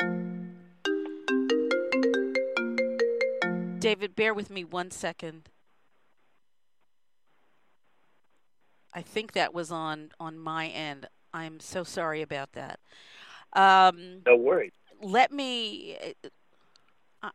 David, 3.79 4.15
bear 4.15 4.33
with 4.33 4.49
me 4.49 4.63
one 4.63 4.91
second. 4.91 5.49
I 8.93 9.01
think 9.01 9.33
that 9.33 9.53
was 9.53 9.71
on 9.71 10.11
on 10.19 10.37
my 10.37 10.67
end. 10.67 11.07
I'm 11.33 11.59
so 11.59 11.83
sorry 11.83 12.21
about 12.21 12.53
that. 12.53 12.79
Um, 13.53 14.21
no 14.25 14.35
worries. 14.35 14.73
Let 15.01 15.31
me. 15.31 15.97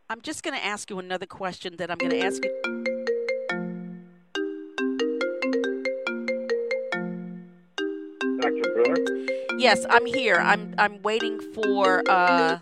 I'm 0.08 0.20
just 0.20 0.42
going 0.42 0.56
to 0.56 0.64
ask 0.64 0.90
you 0.90 0.98
another 0.98 1.26
question 1.26 1.76
that 1.76 1.90
I'm 1.90 1.98
going 1.98 2.12
to 2.12 2.20
ask 2.20 2.42
you. 2.44 2.62
Dr. 8.40 8.74
Brewer? 8.74 9.58
Yes, 9.58 9.84
I'm 9.88 10.06
here. 10.06 10.36
I'm 10.36 10.74
I'm 10.78 11.02
waiting 11.02 11.40
for 11.52 12.02
uh, 12.08 12.58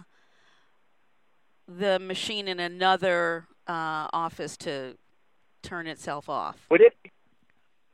the 1.67 1.99
machine 1.99 2.49
in 2.49 2.61
another 2.61 3.47
uh, 3.67 4.09
office 4.13 4.57
to 4.59 4.97
turn 5.63 5.87
itself 5.87 6.29
off. 6.29 6.67
Would 6.71 6.83
it? 6.83 6.95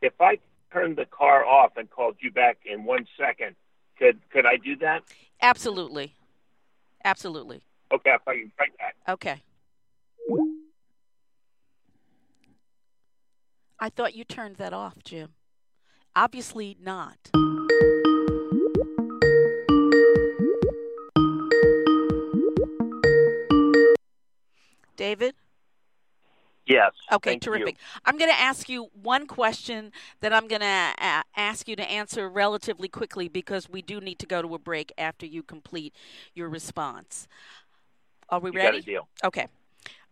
If 0.02 0.20
I 0.20 0.38
turned 0.72 0.96
the 0.96 1.06
car 1.06 1.44
off 1.44 1.76
and 1.76 1.88
called 1.90 2.16
you 2.20 2.30
back 2.30 2.58
in 2.64 2.84
one 2.84 3.06
second, 3.16 3.54
could 3.98 4.18
could 4.30 4.46
I 4.46 4.56
do 4.56 4.76
that? 4.76 5.02
Absolutely, 5.40 6.15
absolutely. 7.04 7.62
Okay, 7.92 8.10
I'll 8.10 8.18
call 8.18 8.34
you 8.34 8.50
right 8.58 8.76
back. 8.78 8.96
Okay. 9.08 9.42
I 13.78 13.90
thought 13.90 14.14
you 14.14 14.24
turned 14.24 14.56
that 14.56 14.72
off, 14.72 14.96
Jim. 15.04 15.34
Obviously 16.14 16.76
not. 16.80 17.30
David? 24.96 25.34
Yes. 26.66 26.92
Okay, 27.12 27.38
terrific. 27.38 27.76
You. 27.76 28.00
I'm 28.04 28.18
going 28.18 28.30
to 28.30 28.38
ask 28.38 28.68
you 28.68 28.88
one 29.00 29.26
question 29.26 29.92
that 30.20 30.32
I'm 30.32 30.48
going 30.48 30.62
to 30.62 30.92
uh, 30.98 31.22
ask 31.36 31.68
you 31.68 31.76
to 31.76 31.90
answer 31.90 32.28
relatively 32.28 32.88
quickly 32.88 33.28
because 33.28 33.70
we 33.70 33.82
do 33.82 34.00
need 34.00 34.18
to 34.18 34.26
go 34.26 34.42
to 34.42 34.54
a 34.54 34.58
break 34.58 34.92
after 34.98 35.26
you 35.26 35.42
complete 35.42 35.94
your 36.34 36.48
response. 36.48 37.28
Are 38.28 38.40
we 38.40 38.50
you 38.50 38.56
ready? 38.56 38.78
Got 38.78 38.82
a 38.82 38.82
deal. 38.82 39.08
Okay. 39.24 39.46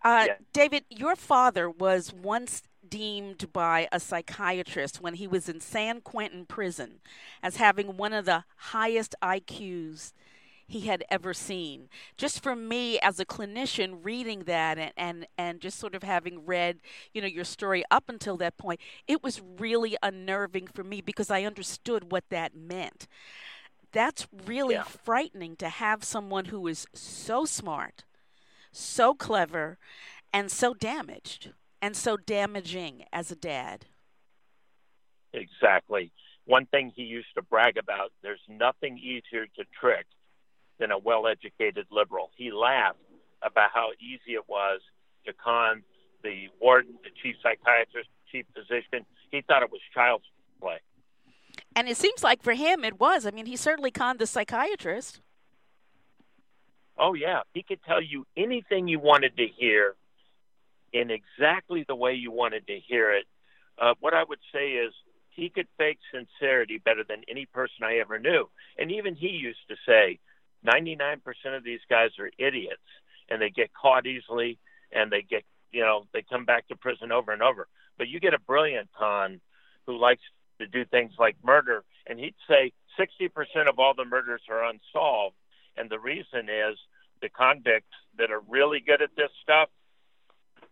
Uh, 0.05 0.25
yeah. 0.29 0.35
David, 0.53 0.85
your 0.91 1.17
father 1.17 1.69
was 1.69 2.13
once 2.13 2.63
deemed 2.89 3.53
by 3.53 3.89
a 3.91 3.99
psychiatrist 3.99 5.01
when 5.01 5.15
he 5.15 5.27
was 5.27 5.49
in 5.49 5.61
San 5.61 6.01
Quentin 6.01 6.45
prison 6.47 7.01
as 7.43 7.57
having 7.57 7.97
one 7.97 8.13
of 8.13 8.27
the 8.27 8.45
highest 8.57 9.15
IQs 9.23 10.13
he 10.67 10.83
had 10.83 11.05
ever 11.11 11.35
seen. 11.35 11.89
Just 12.17 12.43
for 12.43 12.57
me 12.57 12.99
as 13.01 13.21
a 13.21 13.25
clinician 13.25 13.99
reading 14.03 14.41
that 14.45 14.79
and, 14.79 14.93
and, 14.97 15.27
and 15.37 15.61
just 15.61 15.79
sort 15.79 15.95
of 15.95 16.03
having 16.03 16.47
read, 16.47 16.79
you 17.13 17.21
know, 17.21 17.29
your 17.29 17.45
story 17.45 17.85
up 17.91 18.05
until 18.09 18.37
that 18.39 18.57
point, 18.57 18.81
it 19.07 19.23
was 19.23 19.43
really 19.59 19.97
unnerving 20.03 20.67
for 20.67 20.85
me 20.85 21.01
because 21.01 21.31
I 21.31 21.43
understood 21.43 22.11
what 22.11 22.25
that 22.31 22.55
meant. 22.55 23.07
That's 23.93 24.27
really 24.47 24.75
yeah. 24.75 24.83
frightening 24.83 25.57
to 25.57 25.69
have 25.69 26.03
someone 26.03 26.47
who 26.47 26.67
is 26.67 26.87
so 26.95 27.45
smart, 27.45 28.05
so 28.73 29.15
clever, 29.15 29.79
and 30.33 30.51
so 30.51 30.75
damaged 30.75 31.53
and 31.81 31.97
so 31.97 32.17
damaging 32.17 33.05
as 33.13 33.31
a 33.31 33.37
dad. 33.37 33.87
Exactly. 35.33 36.11
One 36.47 36.67
thing 36.67 36.93
he 36.95 37.03
used 37.03 37.29
to 37.37 37.43
brag 37.43 37.77
about 37.77 38.11
there's 38.23 38.41
nothing 38.49 38.99
easier 38.99 39.47
to 39.57 39.65
trick 39.81 40.07
than 40.79 40.91
a 40.91 40.99
well 40.99 41.27
educated 41.27 41.87
liberal. 41.91 42.31
He 42.37 42.51
laughed 42.51 42.99
about 43.43 43.71
how 43.73 43.91
easy 44.01 44.35
it 44.35 44.49
was 44.49 44.81
to 45.27 45.33
con 45.33 45.83
the 46.23 46.49
warden, 46.61 46.95
the 47.03 47.11
chief 47.23 47.37
psychiatrist, 47.43 48.09
chief 48.33 48.47
physician. 48.55 49.07
He 49.31 49.43
thought 49.43 49.63
it 49.63 49.71
was 49.71 49.81
child's 49.93 50.25
play. 50.61 50.79
And 51.77 51.89
it 51.89 51.97
seems 51.97 52.23
like 52.23 52.43
for 52.43 52.55
him 52.55 52.85
it 52.85 52.99
was. 52.99 53.27
I 53.27 53.31
mean, 53.31 53.47
he 53.47 53.57
certainly 53.57 53.91
conned 53.91 54.19
the 54.19 54.27
psychiatrist. 54.27 55.21
Oh, 56.99 57.15
yeah. 57.15 57.41
He 57.53 57.63
could 57.63 57.83
tell 57.83 58.03
you 58.03 58.27
anything 58.37 58.89
you 58.89 59.01
wanted 59.01 59.37
to 59.37 59.47
hear 59.47 59.97
in 60.93 61.11
exactly 61.11 61.85
the 61.87 61.97
way 61.97 62.15
you 62.15 62.31
wanted 62.31 62.67
to 62.69 62.79
hear 62.79 63.13
it. 63.13 63.25
Uh, 63.81 63.95
what 64.01 64.15
I 64.15 64.23
would 64.23 64.39
say 64.53 64.73
is 64.73 64.93
he 65.31 65.49
could 65.49 65.67
fake 65.77 65.99
sincerity 66.13 66.79
better 66.79 67.03
than 67.07 67.23
any 67.29 67.47
person 67.47 67.83
I 67.83 67.97
ever 67.97 68.21
knew. 68.21 68.49
And 68.79 68.93
even 68.93 69.17
he 69.17 69.29
used 69.29 69.67
to 69.69 69.77
say, 69.87 70.21
99% 70.67 71.19
of 71.57 71.65
these 71.65 71.81
guys 71.89 72.11
are 72.19 72.31
idiots 72.39 72.83
and 73.29 73.41
they 73.41 73.51
get 73.51 73.71
caught 73.75 74.07
easily 74.07 74.59
and 74.93 75.11
they 75.11 75.23
get, 75.23 75.45
you 75.73 75.81
know, 75.81 76.05
they 76.13 76.23
come 76.23 76.45
back 76.45 76.69
to 76.69 76.77
prison 76.77 77.13
over 77.13 77.33
and 77.33 77.43
over. 77.43 77.69
But 77.99 78.09
you 78.09 78.21
get 78.21 78.35
a 78.35 78.39
brilliant 78.39 78.89
con 78.99 79.41
who 79.87 79.99
likes 79.99 80.23
to 80.59 80.67
do 80.67 80.85
things 80.85 81.13
like 81.19 81.37
murder, 81.45 81.85
and 82.07 82.19
he'd 82.19 82.35
say 82.49 82.73
60% 82.99 83.69
of 83.69 83.79
all 83.79 83.95
the 83.95 84.05
murders 84.05 84.43
are 84.49 84.65
unsolved. 84.65 85.37
And 85.77 85.91
the 85.91 85.99
reason 85.99 86.49
is 86.49 86.79
the 87.21 87.29
convicts 87.29 87.95
that 88.19 88.31
are 88.31 88.41
really 88.49 88.81
good 88.81 89.03
at 89.03 89.11
this 89.17 89.31
stuff, 89.43 89.69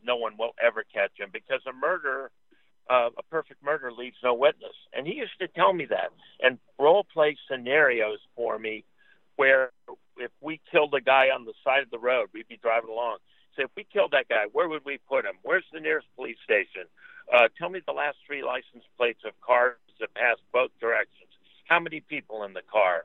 no 0.04 0.16
one 0.16 0.37
will 0.38 0.54
ever 0.62 0.84
catch 0.92 1.11
them 1.18 1.30
because 1.32 1.61
a 1.68 1.72
murder, 1.72 2.30
uh, 2.90 3.11
a 3.16 3.22
perfect 3.30 3.62
murder 3.62 3.92
leaves 3.92 4.16
no 4.22 4.34
witness. 4.34 4.75
And 4.92 5.06
he 5.06 5.14
used 5.14 5.38
to 5.40 5.49
tell 5.49 5.72
me 5.72 5.87
that 5.87 6.11
and 6.40 6.58
role 6.78 7.06
play 7.12 7.37
scenarios 7.50 8.18
for 8.37 8.58
me 8.58 8.84
where 9.36 9.72
if 10.18 10.30
we 10.40 10.60
killed 10.70 10.94
a 10.94 11.00
guy 11.00 11.26
on 11.34 11.44
the 11.44 11.54
side 11.64 11.82
of 11.82 11.90
the 11.90 11.98
road, 11.98 12.28
we'd 12.32 12.48
be 12.48 12.58
driving 12.62 12.90
along. 12.90 13.18
So 13.56 13.62
if 13.62 13.70
we 13.76 13.84
killed 13.84 14.12
that 14.12 14.28
guy, 14.28 14.44
where 14.52 14.68
would 14.68 14.84
we 14.84 14.98
put 15.08 15.24
him? 15.24 15.34
Where's 15.42 15.64
the 15.72 15.80
nearest 15.80 16.06
police 16.16 16.38
station? 16.44 16.84
Uh, 17.32 17.48
tell 17.58 17.68
me 17.68 17.80
the 17.86 17.92
last 17.92 18.16
three 18.26 18.42
license 18.42 18.84
plates 18.96 19.20
of 19.24 19.32
cars 19.40 19.76
that 20.00 20.14
pass 20.14 20.36
both 20.52 20.70
directions. 20.80 21.30
How 21.66 21.80
many 21.80 22.00
people 22.00 22.44
in 22.44 22.52
the 22.52 22.62
car? 22.70 23.04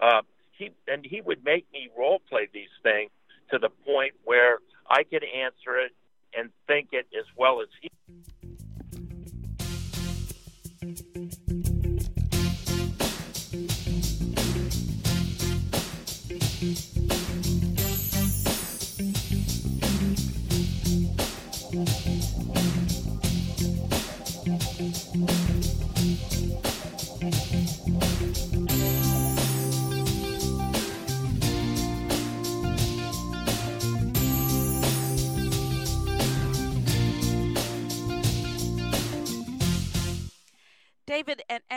Uh, 0.00 0.22
he 0.52 0.70
and 0.88 1.04
he 1.04 1.20
would 1.20 1.44
make 1.44 1.66
me 1.72 1.88
role 1.96 2.20
play 2.28 2.48
these 2.52 2.72
things 2.82 3.10
to 3.50 3.58
the 3.58 3.70
point 3.84 4.14
where 4.24 4.58
I 4.88 5.02
could 5.04 5.24
answer 5.24 5.78
it 5.78 5.92
and 6.36 6.50
think 6.66 6.88
it 6.92 7.06
as 7.18 7.26
well 7.36 7.60
as 7.60 7.68
he. 7.80 7.90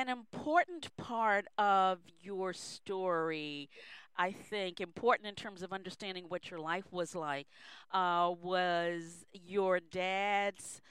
An, 0.04 0.10
an 0.10 0.18
important 0.18 0.96
part 0.98 1.46
of 1.58 2.00
your 2.22 2.54
story, 2.54 3.70
I 4.18 4.32
think, 4.32 4.82
important 4.82 5.28
in 5.28 5.36
terms 5.36 5.64
of 5.64 5.72
understanding 5.72 6.26
what 6.28 6.52
your 6.52 6.60
life 6.60 6.92
was 6.92 7.16
like, 7.16 7.48
uh, 7.92 8.34
was 8.42 9.26
your 9.34 9.80
dad's 9.80 10.82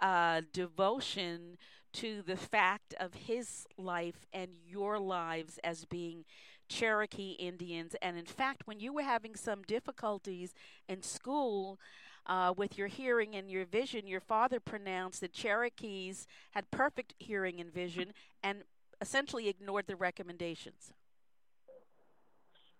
uh, 0.00 0.42
devotion 0.52 1.58
to 1.94 2.22
the 2.22 2.36
fact 2.36 2.94
of 2.98 3.14
his 3.14 3.66
life 3.76 4.26
and 4.32 4.50
your 4.66 4.98
lives 4.98 5.58
as 5.62 5.84
being 5.84 6.24
Cherokee 6.68 7.32
Indians. 7.32 7.94
And 8.00 8.16
in 8.16 8.24
fact, 8.24 8.66
when 8.66 8.80
you 8.80 8.92
were 8.92 9.02
having 9.02 9.36
some 9.36 9.62
difficulties 9.62 10.54
in 10.88 11.02
school, 11.02 11.78
uh, 12.26 12.54
with 12.56 12.78
your 12.78 12.88
hearing 12.88 13.34
and 13.34 13.50
your 13.50 13.64
vision, 13.64 14.06
your 14.06 14.20
father 14.20 14.60
pronounced 14.60 15.20
that 15.20 15.32
Cherokees 15.32 16.26
had 16.52 16.70
perfect 16.70 17.14
hearing 17.18 17.60
and 17.60 17.72
vision 17.72 18.12
and 18.42 18.62
essentially 19.00 19.48
ignored 19.48 19.86
the 19.86 19.96
recommendations. 19.96 20.92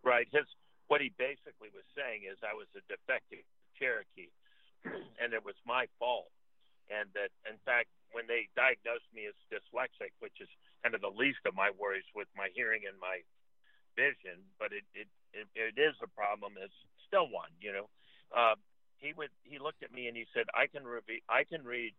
Right. 0.05 0.27
His 0.33 0.47
what 0.89 1.01
he 1.01 1.11
basically 1.17 1.73
was 1.73 1.87
saying 1.97 2.29
is 2.29 2.37
I 2.45 2.53
was 2.53 2.69
a 2.77 2.83
defective 2.85 3.47
Cherokee, 3.79 4.29
and 5.17 5.33
it 5.33 5.41
was 5.41 5.57
my 5.65 5.87
fault. 5.99 6.29
And 6.93 7.09
that, 7.17 7.33
in 7.49 7.57
fact, 7.65 7.89
when 8.13 8.29
they 8.29 8.53
diagnosed 8.53 9.09
me 9.15 9.25
as 9.25 9.33
dyslexic, 9.49 10.13
which 10.21 10.37
is 10.43 10.51
kind 10.83 10.93
of 10.95 11.01
the 11.01 11.15
least 11.15 11.41
of 11.49 11.55
my 11.57 11.73
worries 11.73 12.05
with 12.13 12.29
my 12.37 12.53
hearing 12.53 12.85
and 12.85 12.99
my 13.01 13.25
vision, 13.97 14.45
but 14.59 14.75
it, 14.75 14.85
it 14.93 15.09
it, 15.33 15.49
it 15.57 15.81
is 15.81 15.97
a 16.05 16.11
problem, 16.13 16.61
it's 16.61 16.77
still 17.09 17.31
one. 17.33 17.49
You 17.61 17.73
know, 17.73 17.87
uh, 18.37 18.57
he 19.03 19.13
would 19.13 19.35
he 19.43 19.59
looked 19.59 19.83
at 19.83 19.93
me 19.93 20.07
and 20.07 20.17
he 20.17 20.25
said, 20.33 20.47
"I 20.55 20.71
can 20.71 20.87
read 20.87 21.27
I 21.29 21.43
can 21.45 21.67
read 21.67 21.93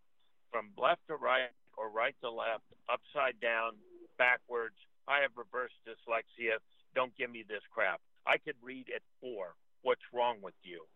from 0.50 0.72
left 0.80 1.06
to 1.12 1.16
right 1.20 1.52
or 1.78 1.90
right 1.90 2.16
to 2.22 2.30
left, 2.32 2.64
upside 2.88 3.40
down, 3.42 3.76
backwards. 4.18 4.78
I 5.08 5.20
have 5.20 5.36
reverse 5.36 5.74
dyslexia. 5.84 6.64
Don't 6.96 7.16
give 7.18 7.30
me 7.30 7.44
this 7.44 7.66
crap. 7.74 8.00
I 8.26 8.38
could 8.38 8.56
read 8.62 8.88
at 8.94 9.04
four. 9.20 9.58
What's 9.82 10.06
wrong 10.14 10.40
with 10.40 10.56
you? 10.64 10.88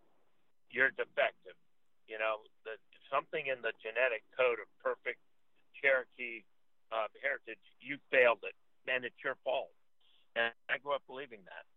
You're 0.71 0.95
defective. 0.95 1.57
You 2.07 2.21
know, 2.21 2.47
the, 2.63 2.79
something 3.11 3.51
in 3.51 3.59
the 3.59 3.75
genetic 3.83 4.23
code 4.37 4.63
of 4.63 4.69
perfect 4.79 5.19
Cherokee 5.75 6.47
uh, 6.93 7.11
heritage, 7.19 7.59
you 7.83 7.99
failed 8.07 8.47
it, 8.47 8.55
and 8.87 9.03
it's 9.03 9.19
your 9.19 9.35
fault. 9.43 9.75
And 10.39 10.53
I 10.71 10.77
grew 10.79 10.95
up 10.95 11.03
believing 11.09 11.43
that. 11.51 11.67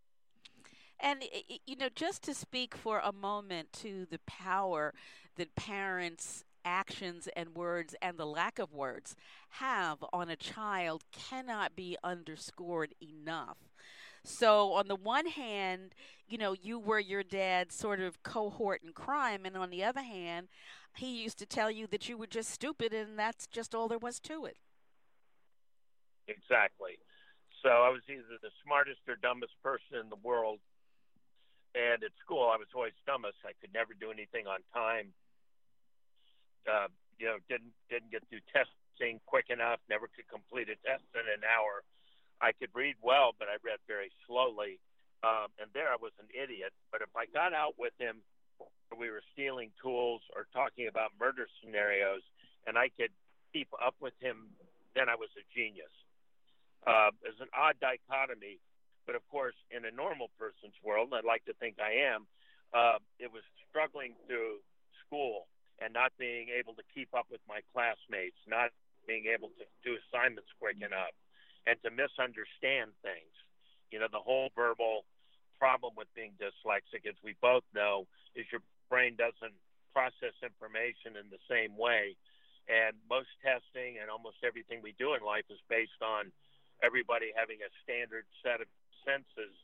And, 1.02 1.24
you 1.66 1.76
know, 1.76 1.88
just 1.94 2.22
to 2.24 2.34
speak 2.34 2.74
for 2.74 3.00
a 3.02 3.12
moment 3.12 3.72
to 3.74 4.06
the 4.10 4.20
power 4.26 4.92
that 5.36 5.54
parents 5.54 6.44
actions 6.64 7.28
and 7.34 7.54
words 7.54 7.94
and 8.02 8.18
the 8.18 8.26
lack 8.26 8.58
of 8.58 8.72
words 8.72 9.16
have 9.50 10.04
on 10.12 10.28
a 10.28 10.36
child 10.36 11.04
cannot 11.10 11.74
be 11.74 11.96
underscored 12.04 12.94
enough. 13.00 13.56
So, 14.22 14.74
on 14.74 14.88
the 14.88 14.96
one 14.96 15.26
hand, 15.26 15.94
you 16.28 16.36
know, 16.36 16.52
you 16.52 16.78
were 16.78 16.98
your 16.98 17.22
dad's 17.22 17.74
sort 17.74 18.00
of 18.00 18.22
cohort 18.22 18.82
in 18.84 18.92
crime, 18.92 19.46
and 19.46 19.56
on 19.56 19.70
the 19.70 19.82
other 19.82 20.02
hand, 20.02 20.48
he 20.94 21.22
used 21.22 21.38
to 21.38 21.46
tell 21.46 21.70
you 21.70 21.86
that 21.86 22.08
you 22.08 22.18
were 22.18 22.26
just 22.26 22.50
stupid 22.50 22.92
and 22.92 23.18
that's 23.18 23.46
just 23.46 23.74
all 23.74 23.88
there 23.88 23.96
was 23.96 24.20
to 24.20 24.44
it. 24.44 24.58
Exactly. 26.28 26.98
So, 27.62 27.70
I 27.70 27.88
was 27.88 28.02
either 28.10 28.36
the 28.42 28.50
smartest 28.62 29.00
or 29.08 29.16
dumbest 29.16 29.54
person 29.62 29.96
in 30.02 30.10
the 30.10 30.16
world. 30.22 30.58
And 31.74 32.02
at 32.02 32.10
school, 32.18 32.50
I 32.50 32.58
was 32.58 32.66
always 32.74 32.96
dumbest. 33.06 33.38
I 33.46 33.54
could 33.60 33.72
never 33.72 33.94
do 33.94 34.10
anything 34.10 34.46
on 34.46 34.58
time 34.74 35.14
uh, 36.68 36.88
you 37.18 37.26
know, 37.28 37.38
didn't 37.48 37.72
didn't 37.88 38.10
get 38.10 38.24
through 38.28 38.44
testing 38.52 39.20
quick 39.24 39.48
enough. 39.48 39.80
Never 39.88 40.08
could 40.08 40.28
complete 40.28 40.68
a 40.68 40.76
test 40.84 41.04
in 41.14 41.24
an 41.24 41.44
hour. 41.44 41.84
I 42.40 42.52
could 42.56 42.72
read 42.72 42.96
well, 43.04 43.36
but 43.36 43.48
I 43.48 43.60
read 43.60 43.80
very 43.86 44.10
slowly. 44.26 44.80
Um, 45.20 45.52
and 45.60 45.68
there 45.76 45.92
I 45.92 46.00
was 46.00 46.16
an 46.16 46.32
idiot. 46.32 46.72
But 46.88 47.04
if 47.04 47.12
I 47.12 47.28
got 47.28 47.52
out 47.52 47.76
with 47.76 47.92
him, 48.00 48.24
we 48.96 49.12
were 49.12 49.20
stealing 49.36 49.68
tools 49.76 50.24
or 50.32 50.48
talking 50.52 50.88
about 50.88 51.12
murder 51.20 51.44
scenarios, 51.60 52.24
and 52.66 52.80
I 52.80 52.88
could 52.88 53.12
keep 53.52 53.68
up 53.76 53.94
with 54.00 54.16
him, 54.20 54.48
then 54.96 55.12
I 55.12 55.16
was 55.20 55.28
a 55.36 55.44
genius. 55.52 55.92
Uh, 56.88 57.12
there's 57.20 57.40
an 57.44 57.52
odd 57.52 57.76
dichotomy, 57.84 58.56
but 59.06 59.14
of 59.16 59.26
course, 59.28 59.54
in 59.70 59.84
a 59.84 59.90
normal 59.90 60.30
person's 60.38 60.76
world, 60.84 61.12
I'd 61.12 61.24
like 61.24 61.44
to 61.46 61.54
think 61.54 61.76
I 61.80 62.12
am. 62.14 62.26
Uh, 62.72 62.98
it 63.18 63.32
was 63.32 63.42
struggling 63.68 64.14
through 64.26 64.62
school 65.06 65.46
and 65.80 65.92
not 65.92 66.12
being 66.18 66.48
able 66.52 66.74
to 66.74 66.84
keep 66.94 67.08
up 67.16 67.26
with 67.30 67.40
my 67.48 67.60
classmates, 67.72 68.36
not 68.46 68.70
being 69.08 69.26
able 69.32 69.48
to 69.56 69.64
do 69.82 69.96
assignments 69.96 70.50
quick 70.60 70.76
enough, 70.78 71.16
and 71.66 71.80
to 71.82 71.90
misunderstand 71.90 72.92
things. 73.02 73.34
You 73.90 73.98
know, 73.98 74.08
the 74.12 74.22
whole 74.22 74.52
verbal 74.54 75.08
problem 75.58 75.96
with 75.96 76.08
being 76.14 76.32
dyslexic, 76.38 77.08
as 77.08 77.16
we 77.24 77.34
both 77.40 77.64
know, 77.74 78.06
is 78.36 78.46
your 78.52 78.62
brain 78.88 79.16
doesn't 79.16 79.56
process 79.92 80.36
information 80.44 81.18
in 81.18 81.26
the 81.32 81.42
same 81.50 81.76
way. 81.76 82.14
And 82.70 82.94
most 83.10 83.28
testing 83.42 83.98
and 83.98 84.06
almost 84.06 84.46
everything 84.46 84.78
we 84.78 84.94
do 84.94 85.18
in 85.18 85.26
life 85.26 85.48
is 85.50 85.58
based 85.66 85.98
on 85.98 86.30
everybody 86.80 87.34
having 87.34 87.58
a 87.60 87.70
standard 87.82 88.24
set 88.40 88.62
of 88.62 88.68
senses. 89.04 89.54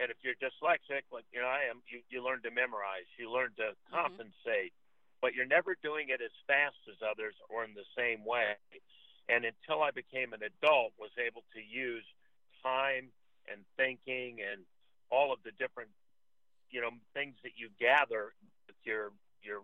And 0.00 0.08
if 0.08 0.16
you're 0.24 0.38
dyslexic, 0.40 1.04
like 1.12 1.28
you 1.32 1.40
know 1.40 1.48
I 1.48 1.68
am, 1.68 1.84
you, 1.84 2.00
you 2.08 2.24
learn 2.24 2.40
to 2.42 2.50
memorize, 2.50 3.08
you 3.18 3.28
learn 3.28 3.52
to 3.60 3.76
mm-hmm. 3.76 3.92
compensate, 3.92 4.72
but 5.20 5.34
you're 5.34 5.48
never 5.48 5.76
doing 5.82 6.08
it 6.08 6.24
as 6.24 6.32
fast 6.48 6.80
as 6.88 6.96
others 7.04 7.36
or 7.52 7.64
in 7.64 7.76
the 7.76 7.84
same 7.96 8.24
way. 8.24 8.56
And 9.28 9.44
until 9.44 9.84
I 9.84 9.92
became 9.92 10.32
an 10.32 10.40
adult, 10.42 10.96
was 10.98 11.12
able 11.20 11.44
to 11.54 11.60
use 11.60 12.04
time 12.64 13.12
and 13.46 13.62
thinking 13.76 14.40
and 14.40 14.64
all 15.10 15.32
of 15.32 15.38
the 15.44 15.52
different, 15.58 15.90
you 16.70 16.80
know, 16.80 16.90
things 17.14 17.36
that 17.44 17.54
you 17.60 17.68
gather 17.78 18.32
with 18.66 18.80
your 18.84 19.12
your 19.42 19.60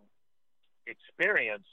experience. 0.87 1.66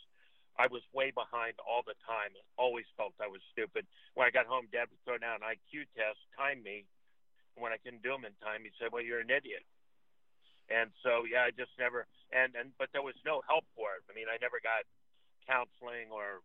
I 0.58 0.68
was 0.70 0.86
way 0.94 1.10
behind 1.10 1.58
all 1.66 1.82
the 1.82 1.98
time. 2.06 2.30
Always 2.58 2.86
felt 2.96 3.14
I 3.20 3.28
was 3.28 3.42
stupid. 3.52 3.90
When 4.14 4.28
I 4.28 4.32
got 4.32 4.46
home, 4.46 4.70
Dad 4.72 4.86
would 4.94 5.02
throw 5.02 5.18
down 5.18 5.42
an 5.42 5.50
IQ 5.50 5.90
test, 5.98 6.22
time 6.38 6.62
me. 6.62 6.86
When 7.56 7.72
I 7.72 7.78
couldn't 7.78 8.02
do 8.02 8.12
them 8.12 8.26
in 8.26 8.34
time, 8.42 8.64
he'd 8.64 8.76
say, 8.80 8.90
"Well, 8.92 9.04
you're 9.04 9.22
an 9.22 9.30
idiot." 9.30 9.64
And 10.70 10.92
so, 11.04 11.26
yeah, 11.28 11.44
I 11.44 11.52
just 11.52 11.72
never 11.78 12.08
and 12.32 12.56
and 12.56 12.72
but 12.78 12.90
there 12.94 13.04
was 13.06 13.18
no 13.26 13.42
help 13.48 13.66
for 13.76 13.94
it. 14.00 14.04
I 14.10 14.14
mean, 14.14 14.28
I 14.32 14.38
never 14.42 14.60
got 14.64 14.88
counseling 15.46 16.10
or 16.10 16.42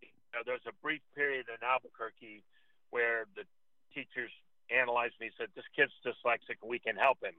you 0.00 0.32
know, 0.32 0.42
there 0.44 0.54
was 0.54 0.68
a 0.68 0.76
brief 0.80 1.02
period 1.14 1.46
in 1.48 1.60
Albuquerque 1.64 2.44
where 2.90 3.26
the 3.34 3.44
teachers 3.92 4.30
analyzed 4.70 5.16
me, 5.20 5.30
said 5.36 5.48
this 5.56 5.64
kid's 5.74 5.92
dyslexic, 6.04 6.60
we 6.62 6.78
can 6.78 6.96
help 6.96 7.18
him, 7.24 7.34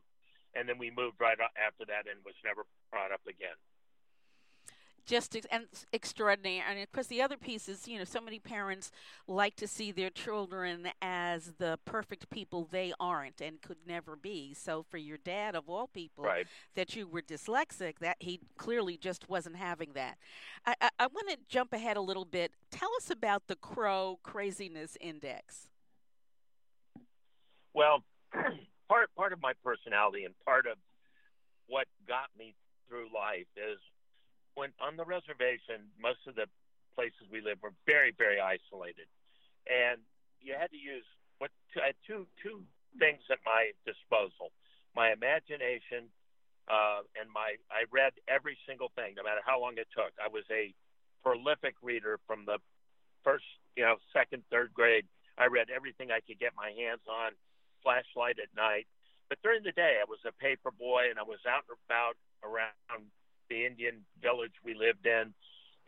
and 0.58 0.67
then 0.67 0.78
we 0.78 0.89
moved 0.89 1.22
right 1.22 1.38
after 1.38 1.86
that 1.86 2.10
and 2.10 2.17
was 2.26 2.38
never 2.43 2.65
brought 2.89 3.13
up 3.13 3.22
again 3.30 3.58
just 5.10 5.36
ex- 5.36 5.48
and 5.50 5.65
extraordinary. 5.91 6.63
And 6.69 6.80
of 6.80 6.91
course, 6.91 7.08
the 7.08 7.22
other 7.22 7.36
piece 7.36 7.67
is, 7.67 7.88
you 7.88 7.98
know, 7.98 8.04
so 8.04 8.22
many 8.22 8.38
parents 8.38 8.91
like 9.28 9.56
to 9.56 9.67
see 9.67 9.91
their 9.91 10.12
children 10.12 10.89
as 11.02 11.54
the 11.58 11.80
perfect 11.84 12.30
people 12.30 12.67
they 12.69 12.93
aren't 13.00 13.41
and 13.41 13.60
could 13.62 13.80
never 13.88 14.15
be. 14.15 14.54
So, 14.54 14.84
for 14.88 14.98
your 14.98 15.17
dad, 15.17 15.56
of 15.56 15.67
all 15.67 15.88
people, 15.88 16.24
right. 16.24 16.45
that 16.76 16.95
you 16.95 17.08
were 17.08 17.24
dyslexic, 17.24 18.00
that 18.00 18.17
he 18.19 18.39
clearly 18.58 18.98
just 18.98 19.28
wasn't 19.28 19.56
having 19.56 19.93
that. 19.93 20.17
I, 20.65 20.76
I, 20.80 20.89
I 21.00 21.08
want 21.08 21.28
to 21.30 21.38
jump 21.48 21.74
ahead 21.74 21.98
a 21.98 22.02
little 22.02 22.26
bit. 22.26 22.52
Tell 22.69 22.89
us 22.98 23.10
about 23.10 23.48
the 23.48 23.56
Crow 23.56 24.19
Craziness 24.22 24.95
Index. 25.02 25.69
Well, 27.74 28.04
part 28.88 29.10
part 29.15 29.34
of 29.34 29.41
my 29.41 29.54
personality 29.63 30.24
and 30.26 30.36
part 30.45 30.67
of 30.67 30.78
what 31.67 31.88
got 32.08 32.30
me 32.38 32.54
through 32.88 33.08
life 33.13 33.48
is 33.56 33.80
when 34.60 34.76
on 34.84 35.00
the 35.00 35.08
reservation, 35.08 35.88
most 35.95 36.19
of 36.28 36.36
the 36.36 36.52
places 36.91 37.24
we 37.32 37.39
lived 37.39 37.63
were 37.63 37.72
very, 37.88 38.12
very 38.12 38.43
isolated, 38.43 39.08
and 39.63 40.04
you 40.43 40.52
had 40.52 40.67
to 40.76 40.78
use 40.78 41.08
what 41.39 41.48
I 41.80 41.95
had 41.95 42.00
two 42.04 42.28
two 42.43 42.67
things 43.00 43.24
at 43.32 43.39
my 43.48 43.72
disposal: 43.88 44.52
my 44.91 45.15
imagination 45.15 46.12
uh, 46.67 47.08
and 47.15 47.32
my. 47.32 47.56
I 47.72 47.88
read 47.88 48.12
every 48.28 48.60
single 48.67 48.91
thing, 49.00 49.15
no 49.15 49.24
matter 49.24 49.39
how 49.48 49.63
long 49.63 49.80
it 49.80 49.88
took. 49.95 50.12
I 50.19 50.28
was 50.28 50.43
a 50.52 50.76
prolific 51.24 51.80
reader 51.80 52.19
from 52.28 52.43
the 52.43 52.60
first, 53.24 53.48
you 53.80 53.88
know, 53.88 53.95
second, 54.12 54.43
third 54.52 54.76
grade. 54.76 55.08
I 55.39 55.48
read 55.48 55.72
everything 55.72 56.12
I 56.12 56.19
could 56.19 56.39
get 56.39 56.52
my 56.60 56.76
hands 56.76 57.08
on. 57.08 57.32
Flashlight 57.80 58.43
at 58.43 58.52
night, 58.60 58.91
but 59.32 59.39
during 59.39 59.63
the 59.63 59.72
day, 59.72 60.04
I 60.04 60.04
was 60.04 60.19
a 60.28 60.36
paper 60.36 60.67
boy, 60.67 61.08
and 61.08 61.15
I 61.15 61.24
was 61.24 61.39
out 61.48 61.63
and 61.72 61.80
about 61.88 62.19
around 62.43 63.08
the 63.49 63.65
Indian 63.65 64.05
village 64.21 64.53
we 64.63 64.73
lived 64.73 65.05
in, 65.05 65.33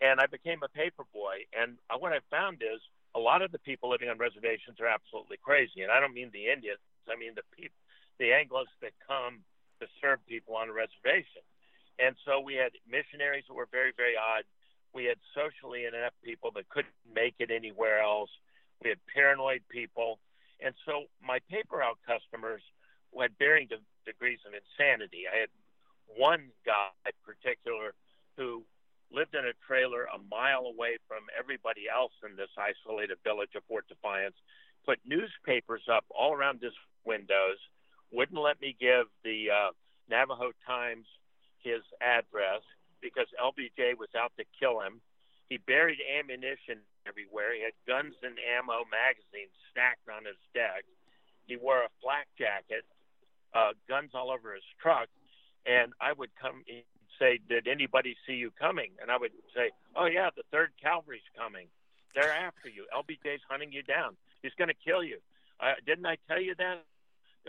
and 0.02 0.19
I 0.19 0.26
became 0.26 0.62
a 0.63 0.69
paper 0.69 1.04
boy. 1.13 1.45
And 1.54 1.78
uh, 1.89 1.97
what 1.97 2.13
I 2.13 2.19
found 2.30 2.62
is 2.62 2.82
a 3.15 3.19
lot 3.19 3.41
of 3.41 3.52
the 3.52 3.60
people 3.60 3.89
living 3.89 4.10
on 4.10 4.17
reservations 4.17 4.80
are 4.80 4.88
absolutely 4.88 5.38
crazy, 5.38 5.82
and 5.82 5.91
I 5.91 6.00
don't 6.00 6.13
mean 6.13 6.32
the 6.34 6.50
Indians. 6.50 6.82
I 7.10 7.17
mean 7.17 7.34
the 7.36 7.45
people, 7.56 7.78
the 8.19 8.34
Anglos 8.34 8.69
that 8.82 8.93
come 9.08 9.41
to 9.82 9.88
serve 10.00 10.19
people 10.28 10.56
on 10.56 10.69
a 10.69 10.74
reservation. 10.74 11.41
And 12.00 12.15
so 12.26 12.39
we 12.39 12.56
had 12.56 12.71
missionaries 12.89 13.45
that 13.47 13.54
were 13.54 13.69
very, 13.69 13.91
very 13.95 14.15
odd. 14.17 14.45
We 14.93 15.06
had 15.06 15.17
socially 15.34 15.86
inept 15.86 16.21
people 16.24 16.52
that 16.56 16.69
couldn't 16.69 16.93
make 17.06 17.36
it 17.39 17.52
anywhere 17.52 18.02
else. 18.02 18.30
We 18.84 18.89
had 18.89 19.00
paranoid 19.13 19.62
people. 19.69 20.19
And 20.60 20.74
so 20.86 21.10
my 21.21 21.39
paper 21.50 21.78
route 21.78 21.97
customers 22.06 22.62
had 23.13 23.32
varying 23.38 23.67
de- 23.67 23.86
degrees 24.06 24.39
of 24.45 24.54
insanity. 24.54 25.26
I 25.28 25.45
had 25.45 25.54
one 26.08 26.50
guy 26.66 26.90
in 27.06 27.14
particular 27.26 27.94
who 28.38 28.64
lived 29.12 29.36
in 29.36 29.46
a 29.46 29.56
trailer 29.68 30.08
a 30.08 30.20
mile 30.30 30.66
away 30.66 30.98
from 31.08 31.28
everybody 31.38 31.86
else 31.92 32.16
in 32.24 32.36
this 32.36 32.52
isolated 32.56 33.18
village 33.24 33.52
of 33.56 33.64
Fort 33.68 33.88
Defiance, 33.88 34.36
put 34.86 35.00
newspapers 35.06 35.84
up 35.92 36.06
all 36.10 36.34
around 36.34 36.62
his 36.62 36.74
windows, 37.06 37.60
wouldn't 38.12 38.40
let 38.40 38.60
me 38.62 38.76
give 38.80 39.08
the 39.24 39.52
uh, 39.52 39.72
Navajo 40.10 40.52
Times 40.66 41.06
his 41.60 41.84
address 42.02 42.64
because 43.02 43.28
LBJ 43.40 43.98
was 43.98 44.10
out 44.18 44.32
to 44.38 44.46
kill 44.60 44.80
him. 44.82 45.02
He 45.50 45.58
buried 45.58 46.00
ammunition 46.00 46.80
everywhere. 47.08 47.54
He 47.54 47.64
had 47.64 47.76
guns 47.88 48.16
and 48.24 48.38
ammo 48.40 48.88
magazines 48.88 49.52
stacked 49.70 50.08
on 50.08 50.26
his 50.26 50.40
deck. 50.54 50.86
He 51.48 51.58
wore 51.58 51.84
a 51.84 51.92
flak 52.02 52.28
jacket, 52.38 52.86
uh, 53.54 53.76
guns 53.90 54.12
all 54.14 54.32
over 54.32 54.54
his 54.54 54.64
truck, 54.82 55.10
and 55.65 55.93
I 56.02 56.13
would 56.13 56.30
come 56.41 56.63
and 56.67 56.84
say, 57.19 57.39
"Did 57.47 57.67
anybody 57.67 58.15
see 58.26 58.34
you 58.34 58.52
coming?" 58.52 58.91
And 59.02 59.12
I 59.12 59.17
would 59.17 59.32
say, 59.56 59.71
"Oh 59.95 60.06
yeah, 60.06 60.30
the 60.36 60.43
Third 60.52 60.71
Cavalry's 60.82 61.28
coming. 61.38 61.67
They're 62.15 62.34
after 62.34 62.69
you. 62.69 62.86
LBJ's 62.93 63.41
hunting 63.50 63.71
you 63.71 63.84
down. 63.84 64.17
He's 64.41 64.54
going 64.58 64.67
to 64.67 64.74
kill 64.74 65.04
you. 65.04 65.19
Uh, 65.60 65.74
didn't 65.86 66.06
I 66.06 66.17
tell 66.28 66.41
you 66.41 66.56
that?" 66.56 66.84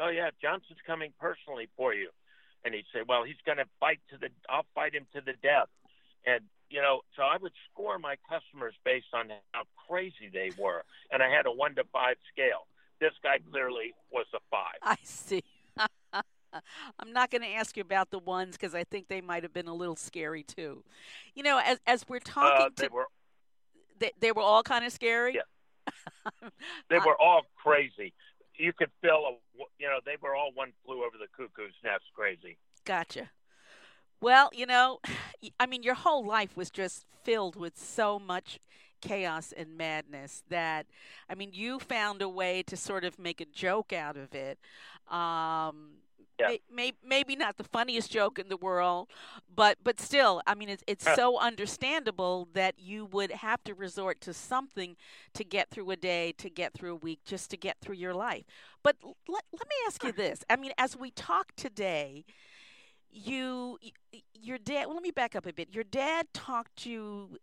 "Oh 0.01 0.09
yeah, 0.09 0.31
Johnson's 0.41 0.81
coming 0.87 1.13
personally 1.21 1.69
for 1.77 1.95
you," 1.95 2.11
and 2.65 2.75
he'd 2.75 2.87
say, 2.93 3.03
"Well, 3.07 3.25
he's 3.25 3.41
going 3.45 3.59
to 3.59 3.67
fight 3.81 4.01
to 4.11 4.19
the. 4.19 4.29
I'll 4.49 4.67
fight 4.75 4.95
him 4.95 5.07
to 5.15 5.21
the 5.21 5.35
death," 5.35 5.69
and 6.27 6.49
you 6.73 6.81
know, 6.81 7.03
so 7.15 7.23
I 7.23 7.37
would 7.37 7.53
score 7.71 7.99
my 7.99 8.17
customers 8.29 8.75
based 8.83 9.13
on 9.13 9.31
how 9.53 9.65
crazy 9.87 10.31
they 10.33 10.51
were, 10.59 10.85
and 11.11 11.23
I 11.23 11.29
had 11.29 11.45
a 11.47 11.53
one 11.53 11.75
to 11.75 11.85
five 11.93 12.17
scale. 12.33 12.67
This 12.99 13.13
guy 13.23 13.39
clearly 13.51 13.95
was 14.11 14.27
a 14.35 14.39
five. 14.51 14.79
I 14.83 14.97
see. 15.03 15.45
I'm 16.99 17.13
not 17.13 17.31
going 17.31 17.43
to 17.43 17.49
ask 17.49 17.77
you 17.77 17.83
about 17.83 18.11
the 18.11 18.19
ones 18.19 18.57
because 18.57 18.75
I 18.75 18.85
think 18.85 19.09
they 19.09 19.21
might 19.21 19.43
have 19.43 19.53
been 19.53 19.69
a 19.69 19.75
little 19.75 19.97
scary 19.97 20.43
too. 20.43 20.85
You 21.35 21.43
know, 21.43 21.61
as 21.65 21.79
as 21.87 22.05
we're 22.09 22.21
talking, 22.21 22.67
uh, 22.67 22.69
they 22.77 22.89
to, 22.89 22.93
were 22.93 23.07
they, 23.99 24.11
they 24.21 24.33
were 24.33 24.43
all 24.43 24.63
kind 24.63 24.85
of 24.85 24.93
scary. 24.93 25.35
Yeah. 25.35 26.49
they 26.91 26.99
were 26.99 27.21
all 27.21 27.43
crazy. 27.63 28.13
You 28.55 28.73
could 28.73 28.91
feel 29.01 29.25
a, 29.29 29.63
you 29.79 29.89
know, 29.89 29.99
they 30.05 30.17
were 30.21 30.35
all 30.35 30.51
one 30.55 30.73
flew 30.85 30.99
over 30.99 31.17
the 31.19 31.27
cuckoo's 31.37 31.73
nest 31.83 32.05
crazy. 32.15 32.59
Gotcha. 32.85 33.31
Well, 34.21 34.51
you 34.53 34.67
know, 34.67 35.01
I 35.61 35.67
mean, 35.67 35.83
your 35.83 35.95
whole 35.95 36.25
life 36.25 36.57
was 36.57 36.71
just 36.71 37.05
filled 37.25 37.57
with 37.57 37.79
so 37.79 38.19
much 38.19 38.59
chaos 39.01 39.53
and 39.55 39.77
madness 39.77 40.45
that, 40.49 40.87
I 41.29 41.35
mean, 41.35 41.51
you 41.53 41.79
found 41.81 42.23
a 42.23 42.29
way 42.29 42.63
to 42.65 42.77
sort 42.77 43.05
of 43.05 43.19
make 43.19 43.41
a 43.41 43.45
joke 43.45 43.93
out 43.93 44.17
of 44.17 44.35
it. 44.35 44.59
Um, 45.11 45.95
yeah. 46.39 46.57
may, 46.73 46.93
maybe 47.07 47.37
not 47.37 47.57
the 47.57 47.65
funniest 47.65 48.11
joke 48.11 48.39
in 48.39 48.49
the 48.49 48.57
world, 48.57 49.09
but 49.55 49.79
but 49.85 50.01
still, 50.01 50.43
I 50.47 50.55
mean, 50.55 50.69
it's 50.69 50.85
it's 50.87 51.05
so 51.15 51.39
understandable 51.39 52.49
that 52.53 52.75
you 52.79 53.05
would 53.07 53.31
have 53.31 53.63
to 53.65 53.75
resort 53.75 54.21
to 54.23 54.35
something 54.35 54.97
to 55.35 55.45
get 55.45 55.71
through 55.71 55.91
a 55.91 55.97
day, 55.97 56.33
to 56.39 56.51
get 56.51 56.73
through 56.73 56.93
a 56.93 56.97
week, 56.97 57.21
just 57.25 57.51
to 57.51 57.57
get 57.57 57.79
through 57.81 57.97
your 57.97 58.15
life. 58.15 58.45
But 58.83 58.97
let 59.03 59.45
let 59.53 59.69
me 59.69 59.77
ask 59.87 60.03
you 60.03 60.11
hmm. 60.11 60.17
this: 60.21 60.45
I 60.49 60.57
mean, 60.57 60.73
as 60.79 60.97
we 60.97 61.11
talk 61.11 61.53
today, 61.57 62.25
you 63.13 63.79
your 64.35 64.59
dad 64.59 64.87
well 64.87 64.95
let 64.95 65.03
me 65.03 65.11
back 65.11 65.37
up 65.37 65.47
a 65.47 65.53
bit 65.53 65.69
your 65.73 65.85
dad 65.85 66.27
talked 66.33 66.87
you 66.87 67.37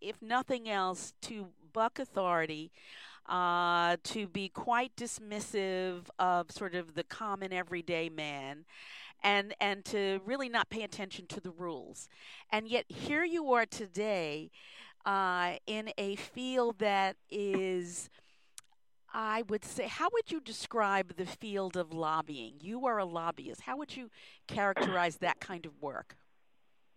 if 0.00 0.20
nothing 0.20 0.68
else 0.68 1.14
to 1.22 1.48
buck 1.72 1.98
authority 1.98 2.70
uh, 3.26 3.96
to 4.04 4.26
be 4.26 4.48
quite 4.48 4.94
dismissive 4.96 6.02
of 6.18 6.50
sort 6.50 6.74
of 6.74 6.94
the 6.94 7.04
common 7.04 7.52
everyday 7.52 8.08
man 8.08 8.64
and 9.22 9.54
and 9.60 9.84
to 9.84 10.20
really 10.26 10.48
not 10.48 10.68
pay 10.68 10.82
attention 10.82 11.26
to 11.26 11.40
the 11.40 11.50
rules 11.50 12.08
and 12.50 12.68
yet 12.68 12.84
here 12.88 13.24
you 13.24 13.52
are 13.52 13.64
today 13.66 14.50
uh, 15.06 15.54
in 15.66 15.90
a 15.98 16.16
field 16.16 16.78
that 16.78 17.16
is 17.30 18.10
I 19.16 19.42
would 19.42 19.64
say, 19.64 19.86
how 19.86 20.08
would 20.12 20.32
you 20.32 20.40
describe 20.40 21.14
the 21.16 21.24
field 21.24 21.76
of 21.76 21.92
lobbying? 21.92 22.54
You 22.60 22.84
are 22.86 22.98
a 22.98 23.04
lobbyist. 23.04 23.60
How 23.60 23.76
would 23.76 23.96
you 23.96 24.10
characterize 24.48 25.18
that 25.18 25.38
kind 25.38 25.66
of 25.66 25.80
work? 25.80 26.16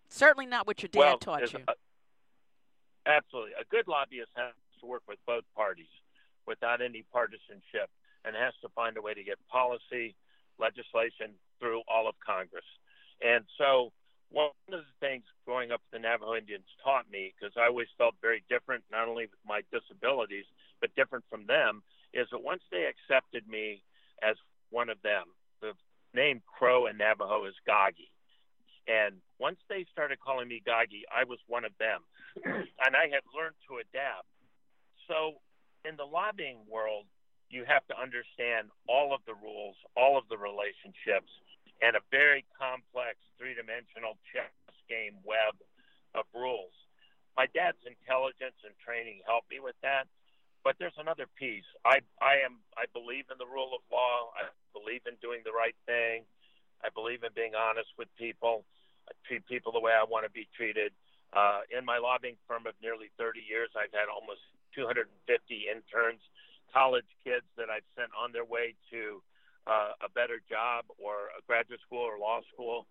Certainly 0.08 0.46
not 0.46 0.66
what 0.66 0.82
your 0.82 0.88
dad 0.88 0.98
well, 0.98 1.18
taught 1.18 1.52
you. 1.52 1.60
A, 1.68 1.74
absolutely. 3.08 3.52
A 3.52 3.64
good 3.70 3.86
lobbyist 3.86 4.32
has 4.34 4.52
to 4.80 4.86
work 4.86 5.02
with 5.06 5.18
both 5.26 5.44
parties 5.54 5.86
without 6.48 6.80
any 6.80 7.04
partisanship 7.12 7.92
and 8.24 8.34
has 8.34 8.54
to 8.62 8.68
find 8.74 8.96
a 8.96 9.02
way 9.02 9.14
to 9.14 9.22
get 9.22 9.36
policy, 9.46 10.16
legislation 10.58 11.36
through 11.60 11.82
all 11.86 12.08
of 12.08 12.16
Congress. 12.24 12.66
And 13.20 13.44
so, 13.56 13.92
one 14.30 14.50
of 14.72 14.84
the 14.84 14.96
things 15.00 15.24
growing 15.46 15.70
up 15.72 15.80
with 15.84 16.00
the 16.00 16.04
Navajo 16.04 16.34
Indians 16.34 16.66
taught 16.84 17.08
me, 17.10 17.32
because 17.32 17.54
I 17.56 17.68
always 17.68 17.88
felt 17.96 18.14
very 18.20 18.44
different, 18.48 18.84
not 18.90 19.08
only 19.08 19.24
with 19.24 19.40
my 19.46 19.62
disabilities, 19.72 20.44
but 20.80 20.94
different 20.96 21.24
from 21.30 21.46
them, 21.46 21.82
is 22.12 22.28
that 22.32 22.44
once 22.44 22.62
they 22.70 22.84
accepted 22.84 23.48
me 23.48 23.82
as 24.22 24.36
one 24.70 24.90
of 24.90 25.00
them, 25.02 25.32
the 25.62 25.72
name 26.14 26.42
Crow 26.44 26.86
in 26.86 26.98
Navajo 26.98 27.46
is 27.46 27.54
Gagi. 27.66 28.12
And 28.86 29.16
once 29.38 29.58
they 29.68 29.86
started 29.92 30.20
calling 30.20 30.48
me 30.48 30.62
Gagi, 30.66 31.08
I 31.08 31.24
was 31.24 31.38
one 31.46 31.64
of 31.64 31.72
them. 31.78 32.00
and 32.44 32.96
I 32.96 33.08
had 33.08 33.24
learned 33.32 33.56
to 33.68 33.80
adapt. 33.80 34.28
So 35.08 35.40
in 35.84 35.96
the 35.96 36.06
lobbying 36.06 36.58
world, 36.68 37.06
you 37.50 37.64
have 37.64 37.86
to 37.88 37.96
understand 37.96 38.68
all 38.88 39.14
of 39.14 39.20
the 39.24 39.34
rules, 39.34 39.76
all 39.96 40.18
of 40.18 40.28
the 40.28 40.36
relationships, 40.36 41.32
and 41.80 41.96
a 41.96 42.02
very 42.10 42.44
complex 42.58 43.16
three 43.38 43.54
dimensional 43.54 44.18
chess 44.32 44.52
game 44.88 45.16
web 45.24 45.56
of 46.16 46.24
rules. 46.34 46.74
My 47.36 47.46
dad's 47.54 47.80
intelligence 47.86 48.58
and 48.66 48.74
training 48.82 49.22
helped 49.24 49.48
me 49.48 49.60
with 49.60 49.76
that. 49.82 50.10
But 50.66 50.74
there's 50.82 50.98
another 50.98 51.30
piece. 51.38 51.68
I 51.86 52.02
I 52.18 52.42
am 52.42 52.58
I 52.74 52.90
believe 52.90 53.30
in 53.30 53.38
the 53.38 53.46
rule 53.46 53.72
of 53.78 53.80
law. 53.88 54.34
I 54.34 54.50
believe 54.74 55.06
in 55.06 55.14
doing 55.22 55.46
the 55.46 55.54
right 55.54 55.76
thing. 55.86 56.26
I 56.82 56.90
believe 56.90 57.22
in 57.22 57.30
being 57.32 57.54
honest 57.54 57.88
with 57.96 58.10
people. 58.18 58.66
I 59.08 59.14
treat 59.24 59.46
people 59.46 59.70
the 59.72 59.80
way 59.80 59.94
I 59.94 60.04
want 60.04 60.26
to 60.26 60.32
be 60.34 60.50
treated. 60.58 60.92
Uh, 61.32 61.60
in 61.70 61.84
my 61.84 61.98
lobbying 61.98 62.36
firm 62.48 62.66
of 62.66 62.74
nearly 62.82 63.12
30 63.18 63.40
years, 63.44 63.68
I've 63.76 63.92
had 63.92 64.08
almost 64.08 64.40
250 64.78 65.10
interns, 65.66 66.22
college 66.70 67.10
kids 67.26 67.46
that 67.58 67.66
I've 67.66 67.86
sent 67.98 68.14
on 68.14 68.30
their 68.30 68.46
way 68.46 68.78
to 68.94 69.18
uh, 69.66 69.98
a 69.98 70.08
better 70.14 70.38
job 70.46 70.86
or 71.02 71.34
a 71.34 71.42
graduate 71.50 71.82
school 71.82 72.06
or 72.06 72.14
law 72.22 72.46
school. 72.54 72.86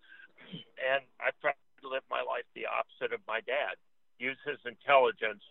And 0.52 1.00
I've 1.16 1.34
tried 1.40 1.56
to 1.80 1.88
live 1.88 2.04
my 2.12 2.20
life 2.20 2.44
the 2.52 2.68
opposite 2.68 3.16
of 3.16 3.24
my 3.24 3.40
dad. 3.40 3.80
Use 4.20 4.38
his 4.44 4.60
intelligence 4.68 5.42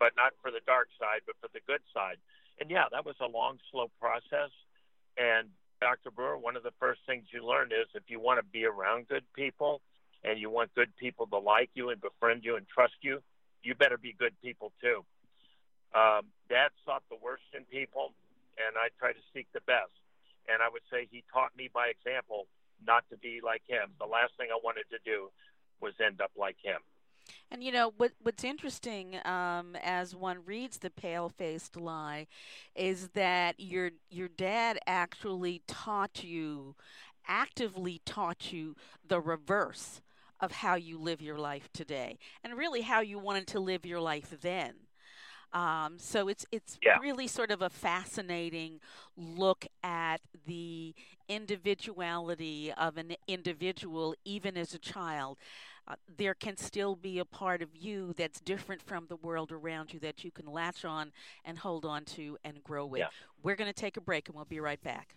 but 0.00 0.16
not 0.16 0.32
for 0.40 0.50
the 0.50 0.64
dark 0.66 0.88
side, 0.98 1.20
but 1.28 1.36
for 1.38 1.52
the 1.52 1.60
good 1.68 1.84
side. 1.92 2.16
And 2.58 2.72
yeah, 2.72 2.88
that 2.90 3.04
was 3.04 3.14
a 3.20 3.28
long, 3.28 3.60
slow 3.70 3.92
process. 4.00 4.50
And 5.16 5.52
Dr. 5.80 6.10
Brewer, 6.10 6.38
one 6.38 6.56
of 6.56 6.64
the 6.64 6.72
first 6.80 7.00
things 7.06 7.28
you 7.30 7.46
learn 7.46 7.68
is 7.68 7.86
if 7.94 8.08
you 8.08 8.18
want 8.18 8.40
to 8.40 8.46
be 8.50 8.64
around 8.64 9.08
good 9.08 9.24
people 9.36 9.80
and 10.24 10.40
you 10.40 10.50
want 10.50 10.74
good 10.74 10.96
people 10.96 11.26
to 11.28 11.38
like 11.38 11.70
you 11.74 11.90
and 11.90 12.00
befriend 12.00 12.44
you 12.44 12.56
and 12.56 12.66
trust 12.66 12.96
you, 13.02 13.20
you 13.62 13.74
better 13.74 13.98
be 13.98 14.16
good 14.18 14.32
people 14.42 14.72
too. 14.80 15.04
Um, 15.94 16.26
Dad 16.48 16.70
sought 16.84 17.02
the 17.10 17.16
worst 17.22 17.42
in 17.54 17.64
people, 17.64 18.12
and 18.58 18.76
I 18.76 18.88
try 18.98 19.12
to 19.12 19.22
seek 19.34 19.46
the 19.52 19.60
best. 19.66 19.92
And 20.48 20.62
I 20.62 20.68
would 20.68 20.82
say 20.90 21.06
he 21.10 21.22
taught 21.32 21.56
me 21.56 21.68
by 21.72 21.88
example 21.88 22.46
not 22.84 23.04
to 23.10 23.16
be 23.16 23.40
like 23.44 23.62
him. 23.66 23.90
The 23.98 24.06
last 24.06 24.32
thing 24.36 24.48
I 24.50 24.58
wanted 24.62 24.84
to 24.90 24.98
do 25.04 25.30
was 25.80 25.92
end 26.04 26.20
up 26.20 26.32
like 26.36 26.56
him. 26.62 26.80
And 27.50 27.62
you 27.62 27.72
know 27.72 27.92
what? 27.96 28.12
What's 28.22 28.44
interesting 28.44 29.16
um, 29.24 29.76
as 29.82 30.14
one 30.14 30.38
reads 30.44 30.78
the 30.78 30.90
pale-faced 30.90 31.76
lie 31.76 32.26
is 32.74 33.08
that 33.10 33.58
your 33.58 33.90
your 34.08 34.28
dad 34.28 34.78
actually 34.86 35.62
taught 35.66 36.24
you, 36.24 36.76
actively 37.28 38.00
taught 38.04 38.52
you 38.52 38.74
the 39.06 39.20
reverse 39.20 40.00
of 40.40 40.52
how 40.52 40.74
you 40.74 40.98
live 40.98 41.20
your 41.20 41.38
life 41.38 41.68
today, 41.72 42.18
and 42.42 42.56
really 42.56 42.80
how 42.80 43.00
you 43.00 43.18
wanted 43.18 43.46
to 43.48 43.60
live 43.60 43.84
your 43.84 44.00
life 44.00 44.34
then. 44.40 44.74
Um, 45.52 45.98
so 45.98 46.28
it's 46.28 46.46
it's 46.52 46.78
yeah. 46.82 46.98
really 47.00 47.26
sort 47.26 47.50
of 47.50 47.62
a 47.62 47.70
fascinating 47.70 48.80
look 49.16 49.66
at 49.82 50.20
the 50.46 50.94
individuality 51.28 52.72
of 52.76 52.96
an 52.96 53.14
individual, 53.26 54.14
even 54.24 54.56
as 54.56 54.74
a 54.74 54.78
child. 54.78 55.38
Uh, 55.88 55.94
there 56.18 56.34
can 56.34 56.56
still 56.56 56.94
be 56.94 57.18
a 57.18 57.24
part 57.24 57.62
of 57.62 57.74
you 57.74 58.14
that's 58.16 58.40
different 58.40 58.80
from 58.80 59.06
the 59.08 59.16
world 59.16 59.50
around 59.50 59.92
you 59.92 59.98
that 59.98 60.22
you 60.22 60.30
can 60.30 60.46
latch 60.46 60.84
on 60.84 61.10
and 61.44 61.58
hold 61.58 61.84
on 61.84 62.04
to 62.04 62.38
and 62.44 62.62
grow 62.62 62.86
with. 62.86 63.00
Yeah. 63.00 63.08
We're 63.42 63.56
going 63.56 63.72
to 63.72 63.80
take 63.80 63.96
a 63.96 64.00
break 64.00 64.28
and 64.28 64.36
we'll 64.36 64.44
be 64.44 64.60
right 64.60 64.80
back. 64.82 65.16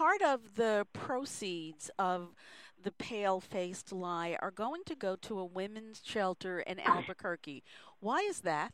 Part 0.00 0.22
of 0.22 0.54
the 0.54 0.86
proceeds 0.94 1.90
of 1.98 2.34
the 2.82 2.90
pale 2.90 3.38
faced 3.38 3.92
lie 3.92 4.34
are 4.40 4.50
going 4.50 4.80
to 4.86 4.94
go 4.94 5.14
to 5.14 5.38
a 5.38 5.44
women's 5.44 6.00
shelter 6.02 6.60
in 6.60 6.80
Albuquerque. 6.86 7.62
Why 7.98 8.20
is 8.20 8.40
that? 8.40 8.72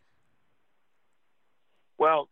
Well, 1.99 2.29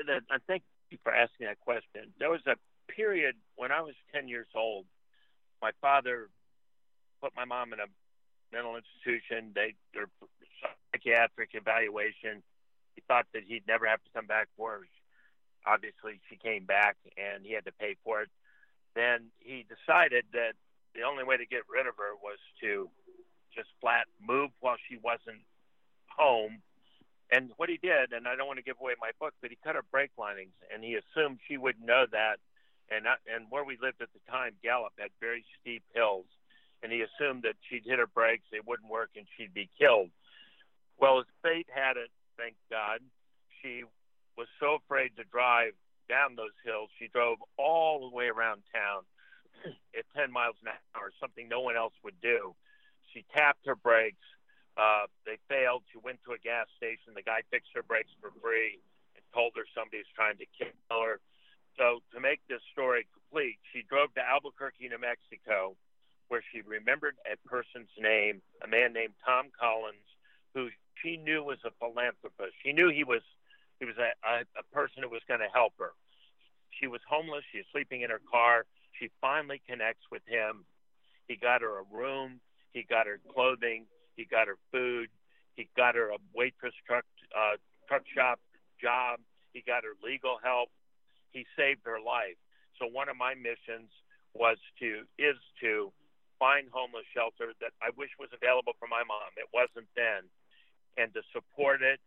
I 0.00 0.38
thank 0.46 0.62
you 0.90 0.96
for 1.02 1.12
asking 1.12 1.48
that 1.48 1.60
question. 1.60 2.14
There 2.18 2.30
was 2.30 2.40
a 2.46 2.54
period 2.90 3.36
when 3.56 3.70
I 3.70 3.82
was 3.82 3.92
10 4.14 4.26
years 4.26 4.48
old. 4.54 4.86
My 5.60 5.72
father 5.82 6.30
put 7.20 7.32
my 7.36 7.44
mom 7.44 7.74
in 7.74 7.78
a 7.78 7.86
mental 8.54 8.74
institution. 8.76 9.52
They 9.54 9.74
their 9.92 10.06
psychiatric 10.94 11.50
evaluation. 11.52 12.42
He 12.94 13.02
thought 13.06 13.26
that 13.34 13.42
he'd 13.46 13.66
never 13.68 13.86
have 13.86 14.02
to 14.02 14.10
come 14.14 14.26
back 14.26 14.48
for 14.56 14.70
her. 14.70 14.80
Obviously 15.66 16.20
she 16.28 16.36
came 16.36 16.64
back 16.64 16.96
and 17.16 17.44
he 17.44 17.52
had 17.52 17.64
to 17.64 17.72
pay 17.72 17.96
for 18.04 18.22
it. 18.22 18.30
Then 18.94 19.32
he 19.38 19.64
decided 19.64 20.24
that 20.32 20.52
the 20.94 21.02
only 21.02 21.24
way 21.24 21.36
to 21.36 21.46
get 21.46 21.62
rid 21.68 21.86
of 21.86 21.96
her 21.96 22.14
was 22.20 22.38
to 22.60 22.90
just 23.54 23.68
flat 23.80 24.06
move 24.20 24.50
while 24.60 24.76
she 24.88 24.96
wasn't 24.96 25.44
home. 26.08 26.60
And 27.30 27.50
what 27.56 27.70
he 27.70 27.78
did, 27.80 28.12
and 28.12 28.28
I 28.28 28.36
don't 28.36 28.46
want 28.46 28.58
to 28.58 28.64
give 28.64 28.76
away 28.80 28.92
my 29.00 29.12
book, 29.18 29.32
but 29.40 29.50
he 29.50 29.56
cut 29.64 29.74
her 29.74 29.84
brake 29.90 30.12
linings, 30.18 30.52
and 30.72 30.84
he 30.84 31.00
assumed 31.00 31.40
she 31.48 31.56
would 31.56 31.80
know 31.80 32.04
that. 32.12 32.36
And 32.90 33.08
I, 33.08 33.16
and 33.24 33.46
where 33.48 33.64
we 33.64 33.78
lived 33.80 34.02
at 34.02 34.12
the 34.12 34.20
time, 34.30 34.52
Gallup 34.62 34.92
had 34.98 35.08
very 35.20 35.44
steep 35.60 35.82
hills, 35.94 36.26
and 36.82 36.92
he 36.92 37.00
assumed 37.00 37.44
that 37.44 37.56
she'd 37.68 37.86
hit 37.86 37.98
her 37.98 38.06
brakes, 38.06 38.44
they 38.52 38.60
wouldn't 38.60 38.90
work, 38.90 39.10
and 39.16 39.24
she'd 39.36 39.54
be 39.54 39.70
killed. 39.80 40.10
Well, 41.00 41.20
as 41.20 41.26
fate 41.42 41.68
had 41.72 41.96
it, 41.96 42.10
thank 42.36 42.54
God, 42.70 43.00
she 43.62 43.84
was 44.36 44.48
so 44.60 44.78
afraid 44.80 45.16
to 45.16 45.24
drive 45.24 45.72
down 46.08 46.36
those 46.36 46.56
hills, 46.64 46.90
she 46.98 47.08
drove 47.08 47.38
all 47.56 48.08
the 48.08 48.14
way 48.14 48.26
around 48.28 48.62
town 48.72 49.02
at 49.98 50.04
10 50.16 50.32
miles 50.32 50.56
an 50.62 50.72
hour, 50.94 51.12
something 51.20 51.48
no 51.48 51.60
one 51.60 51.76
else 51.76 51.94
would 52.04 52.20
do. 52.20 52.54
She 53.12 53.24
tapped 53.34 53.66
her 53.66 53.76
brakes. 53.76 54.24
Uh, 54.76 55.04
they 55.26 55.36
failed. 55.48 55.84
She 55.92 55.98
went 56.00 56.20
to 56.24 56.32
a 56.32 56.40
gas 56.40 56.66
station. 56.76 57.12
The 57.14 57.22
guy 57.22 57.44
fixed 57.50 57.70
her 57.74 57.82
brakes 57.82 58.12
for 58.20 58.32
free 58.40 58.80
and 59.14 59.22
told 59.34 59.52
her 59.56 59.68
somebody 59.76 59.98
was 59.98 60.12
trying 60.16 60.38
to 60.40 60.48
kill 60.56 60.72
her. 60.88 61.20
So, 61.76 62.00
to 62.12 62.20
make 62.20 62.40
this 62.48 62.60
story 62.72 63.06
complete, 63.12 63.56
she 63.72 63.84
drove 63.88 64.12
to 64.14 64.20
Albuquerque, 64.20 64.88
New 64.88 65.00
Mexico, 65.00 65.76
where 66.28 66.44
she 66.52 66.60
remembered 66.60 67.16
a 67.24 67.36
person's 67.48 67.92
name, 67.98 68.40
a 68.64 68.68
man 68.68 68.92
named 68.92 69.12
Tom 69.24 69.48
Collins, 69.56 70.04
who 70.54 70.68
she 71.00 71.16
knew 71.16 71.42
was 71.42 71.58
a 71.64 71.72
philanthropist. 71.80 72.52
She 72.62 72.72
knew 72.72 72.88
he 72.88 73.04
was 73.04 73.22
he 73.78 73.84
was 73.86 73.96
a, 73.98 74.12
a, 74.26 74.44
a 74.58 74.64
person 74.72 75.02
who 75.02 75.10
was 75.10 75.22
going 75.26 75.40
to 75.40 75.52
help 75.52 75.74
her. 75.78 75.92
She 76.80 76.86
was 76.86 77.00
homeless. 77.08 77.44
She 77.52 77.58
was 77.58 77.66
sleeping 77.72 78.02
in 78.02 78.10
her 78.10 78.20
car. 78.30 78.64
She 78.98 79.10
finally 79.20 79.60
connects 79.68 80.04
with 80.10 80.22
him. 80.26 80.64
He 81.28 81.36
got 81.36 81.62
her 81.62 81.78
a 81.80 81.84
room. 81.92 82.40
He 82.72 82.82
got 82.82 83.06
her 83.06 83.20
clothing. 83.32 83.86
He 84.16 84.24
got 84.24 84.48
her 84.48 84.56
food. 84.70 85.08
He 85.54 85.68
got 85.76 85.94
her 85.94 86.10
a 86.10 86.18
waitress 86.34 86.74
truck 86.86 87.04
uh, 87.36 87.56
truck 87.88 88.02
shop 88.14 88.40
job. 88.80 89.20
He 89.52 89.62
got 89.64 89.84
her 89.84 89.92
legal 90.02 90.38
help. 90.42 90.68
He 91.30 91.44
saved 91.56 91.84
her 91.84 92.00
life. 92.00 92.40
So 92.78 92.88
one 92.88 93.08
of 93.08 93.16
my 93.16 93.34
missions 93.34 93.92
was 94.34 94.56
to 94.80 95.04
is 95.20 95.36
to 95.60 95.92
find 96.40 96.66
homeless 96.72 97.06
shelter 97.12 97.52
that 97.60 97.76
I 97.84 97.92
wish 97.96 98.10
was 98.18 98.32
available 98.32 98.72
for 98.80 98.88
my 98.88 99.04
mom. 99.04 99.30
It 99.36 99.48
wasn't 99.52 99.88
then, 99.94 100.26
and 100.96 101.12
to 101.14 101.22
support 101.32 101.82
it 101.82 102.00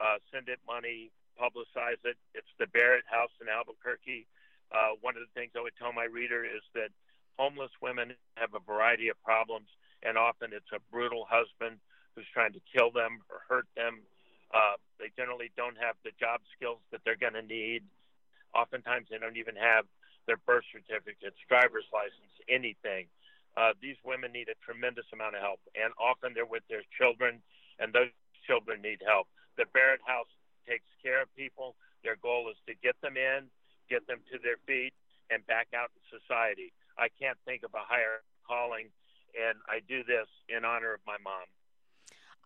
uh, 0.00 0.18
send 0.32 0.48
it 0.48 0.58
money, 0.66 1.10
publicize 1.38 2.00
it. 2.04 2.16
It's 2.34 2.50
the 2.58 2.66
Barrett 2.66 3.04
House 3.06 3.32
in 3.40 3.48
Albuquerque. 3.48 4.26
Uh, 4.72 4.98
one 5.00 5.14
of 5.14 5.22
the 5.22 5.32
things 5.34 5.52
I 5.54 5.62
would 5.62 5.76
tell 5.78 5.92
my 5.92 6.06
reader 6.06 6.44
is 6.44 6.62
that 6.74 6.90
homeless 7.38 7.70
women 7.82 8.14
have 8.36 8.54
a 8.54 8.62
variety 8.62 9.08
of 9.08 9.18
problems, 9.22 9.68
and 10.02 10.16
often 10.18 10.50
it's 10.54 10.70
a 10.74 10.80
brutal 10.90 11.26
husband 11.28 11.78
who's 12.14 12.26
trying 12.32 12.54
to 12.54 12.62
kill 12.70 12.90
them 12.90 13.22
or 13.30 13.42
hurt 13.46 13.66
them. 13.74 14.02
Uh, 14.54 14.78
they 14.98 15.10
generally 15.18 15.50
don't 15.56 15.76
have 15.78 15.98
the 16.06 16.14
job 16.18 16.40
skills 16.54 16.78
that 16.92 17.02
they're 17.04 17.18
going 17.18 17.34
to 17.34 17.42
need. 17.42 17.82
Oftentimes, 18.54 19.10
they 19.10 19.18
don't 19.18 19.36
even 19.36 19.58
have 19.58 19.84
their 20.26 20.38
birth 20.46 20.64
certificates, 20.70 21.36
driver's 21.50 21.86
license, 21.90 22.34
anything. 22.48 23.10
Uh, 23.58 23.74
these 23.82 23.98
women 24.06 24.30
need 24.30 24.46
a 24.46 24.58
tremendous 24.62 25.06
amount 25.12 25.34
of 25.34 25.42
help, 25.42 25.60
and 25.74 25.90
often 25.98 26.34
they're 26.34 26.46
with 26.46 26.62
their 26.70 26.86
children, 26.94 27.42
and 27.78 27.92
those 27.92 28.10
children 28.46 28.82
need 28.82 29.02
help 29.02 29.26
the 29.56 29.66
Barrett 29.72 30.00
House 30.04 30.30
takes 30.68 30.88
care 31.02 31.22
of 31.22 31.34
people. 31.36 31.76
Their 32.02 32.16
goal 32.16 32.48
is 32.50 32.56
to 32.66 32.74
get 32.82 33.00
them 33.00 33.16
in, 33.16 33.46
get 33.88 34.06
them 34.06 34.20
to 34.32 34.38
their 34.38 34.56
feet, 34.66 34.92
and 35.30 35.46
back 35.46 35.68
out 35.74 35.90
in 35.94 36.02
society. 36.20 36.72
I 36.98 37.08
can't 37.20 37.38
think 37.44 37.62
of 37.62 37.74
a 37.74 37.82
higher 37.82 38.22
calling, 38.46 38.88
and 39.34 39.58
I 39.68 39.80
do 39.86 40.04
this 40.04 40.28
in 40.48 40.64
honor 40.64 40.94
of 40.94 41.00
my 41.06 41.16
mom. 41.22 41.46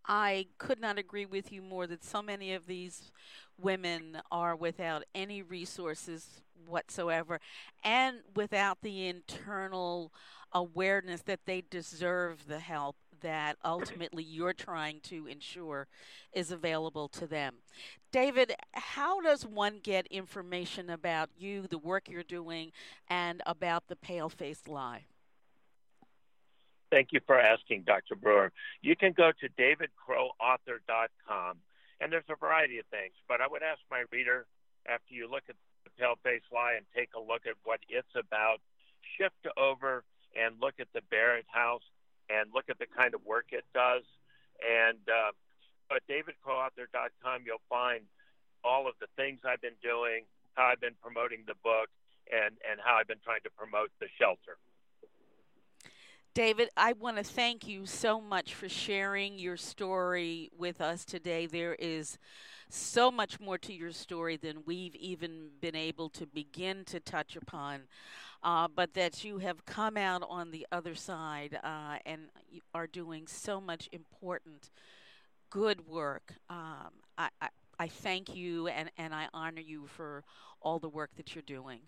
I 0.07 0.47
could 0.57 0.81
not 0.81 0.99
agree 0.99 1.27
with 1.27 1.53
you 1.53 1.61
more 1.61 1.87
that 1.87 2.03
so 2.03 2.23
many 2.23 2.55
of 2.55 2.67
these 2.67 3.13
women 3.61 4.21
are 4.31 4.57
without 4.57 5.05
any 5.15 5.43
resources 5.43 6.41
whatsoever 6.67 7.41
and 7.85 8.19
without 8.35 8.79
the 8.83 9.07
internal 9.07 10.13
awareness 10.53 11.23
that 11.23 11.41
they 11.45 11.63
deserve 11.69 12.47
the 12.47 12.59
help 12.59 12.97
that 13.21 13.57
ultimately 13.65 14.23
you're 14.23 14.53
trying 14.53 15.01
to 15.01 15.27
ensure 15.27 15.87
is 16.33 16.51
available 16.51 17.09
to 17.09 17.27
them. 17.27 17.57
David, 18.11 18.55
how 18.73 19.21
does 19.21 19.45
one 19.45 19.81
get 19.83 20.07
information 20.07 20.89
about 20.89 21.31
you, 21.37 21.67
the 21.67 21.79
work 21.79 22.09
you're 22.09 22.23
doing, 22.23 22.73
and 23.09 23.43
about 23.47 23.89
the 23.89 23.97
Pale 23.97 24.31
Face 24.31 24.63
Lie? 24.67 25.05
Thank 26.91 27.13
you 27.13 27.21
for 27.27 27.39
asking, 27.39 27.83
Dr. 27.83 28.17
Brewer. 28.17 28.51
You 28.81 28.97
can 28.97 29.13
go 29.13 29.31
to 29.41 29.49
davidcrowauthor.com, 29.61 31.59
and 32.01 32.13
there's 32.13 32.25
a 32.31 32.37
variety 32.37 32.79
of 32.79 32.87
things, 32.87 33.13
but 33.29 33.43
I 33.43 33.47
would 33.47 33.63
ask 33.63 33.81
my 33.91 34.05
reader, 34.11 34.47
after 34.87 35.13
you 35.13 35.31
look 35.31 35.43
at 35.51 35.57
the 35.85 35.91
Pale 35.99 36.17
Face 36.23 36.41
Lie 36.51 36.75
and 36.79 36.87
take 36.97 37.11
a 37.15 37.21
look 37.21 37.47
at 37.47 37.55
what 37.65 37.81
it's 37.91 38.15
about, 38.17 38.61
shift 39.17 39.47
over 39.59 40.05
and 40.35 40.55
look 40.61 40.75
at 40.81 40.89
the 40.95 41.03
Barrett 41.11 41.47
House 41.49 41.83
and 42.29 42.51
look 42.55 42.67
at 42.69 42.79
the 42.79 42.87
kind 42.87 43.15
of 43.15 43.25
work 43.25 43.47
it 43.53 43.65
does. 43.75 44.03
And 44.61 44.99
uh, 45.09 45.95
at 45.95 46.03
davidcrowauthor.com, 46.09 47.43
you'll 47.47 47.65
find 47.69 48.05
all 48.65 48.89
of 48.89 48.95
the 49.01 49.07
things 49.17 49.41
I've 49.45 49.61
been 49.61 49.79
doing, 49.83 50.25
how 50.55 50.65
I've 50.67 50.81
been 50.81 50.97
promoting 51.03 51.45
the 51.47 51.55
book, 51.63 51.89
and, 52.31 52.57
and 52.69 52.81
how 52.85 52.97
I've 52.97 53.09
been 53.09 53.23
trying 53.25 53.41
to 53.45 53.51
promote 53.51 53.91
the 54.01 54.07
shelter. 54.19 54.59
David, 56.35 56.69
I 56.77 56.93
want 56.93 57.17
to 57.17 57.25
thank 57.25 57.67
you 57.67 57.87
so 57.87 58.21
much 58.21 58.55
for 58.55 58.69
sharing 58.69 59.39
your 59.39 59.57
story 59.57 60.51
with 60.57 60.81
us 60.81 61.05
today. 61.05 61.47
There 61.47 61.75
is 61.75 62.19
so 62.69 63.11
much 63.11 63.41
more 63.41 63.59
to 63.59 63.73
your 63.73 63.93
story 63.93 64.37
than 64.37 64.63
we've 64.67 64.95
even 64.97 65.51
been 65.61 65.77
able 65.77 66.09
to 66.11 66.27
begin 66.27 66.85
to 66.87 67.01
touch 67.01 67.37
upon, 67.37 67.83
uh, 68.43 68.69
but 68.69 68.95
that 68.95 69.25
you 69.25 69.39
have 69.39 69.65
come 69.65 69.97
out 69.97 70.23
on 70.29 70.51
the 70.51 70.67
other 70.71 70.95
side 70.95 71.59
uh, 71.63 71.97
and 72.05 72.29
are 72.75 72.87
doing 72.87 73.27
so 73.27 73.61
much 73.61 73.89
important, 73.93 74.71
good 75.51 75.87
work. 75.87 76.35
Um, 76.51 76.91
I, 77.17 77.29
I, 77.41 77.49
I 77.79 77.89
thank 77.89 78.35
you 78.35 78.69
and, 78.69 78.91
and 78.99 79.15
I 79.15 79.29
honor 79.33 79.63
you 79.63 79.87
for 79.87 80.25
all 80.61 80.79
the 80.79 80.89
work 80.89 81.11
that 81.17 81.35
you're 81.35 81.43
doing. 81.43 81.81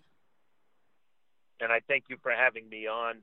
And 1.59 1.71
I 1.71 1.79
thank 1.87 2.05
you 2.09 2.17
for 2.23 2.31
having 2.31 2.67
me 2.69 2.87
on 2.87 3.21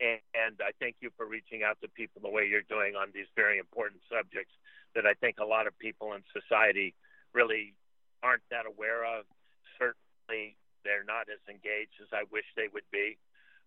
and 0.00 0.56
I 0.60 0.72
thank 0.80 0.96
you 1.00 1.10
for 1.16 1.26
reaching 1.26 1.62
out 1.62 1.76
to 1.82 1.88
people 1.88 2.22
the 2.22 2.30
way 2.30 2.48
you're 2.48 2.64
doing 2.64 2.96
on 2.96 3.08
these 3.12 3.28
very 3.36 3.58
important 3.58 4.00
subjects 4.08 4.52
that 4.94 5.06
I 5.06 5.14
think 5.14 5.38
a 5.40 5.44
lot 5.44 5.66
of 5.66 5.78
people 5.78 6.12
in 6.12 6.22
society 6.32 6.94
really 7.32 7.74
aren't 8.22 8.42
that 8.50 8.66
aware 8.66 9.04
of. 9.04 9.24
Certainly, 9.78 10.56
they're 10.84 11.04
not 11.04 11.28
as 11.32 11.40
engaged 11.48 12.00
as 12.00 12.08
I 12.12 12.24
wish 12.30 12.44
they 12.56 12.68
would 12.72 12.88
be. 12.90 13.18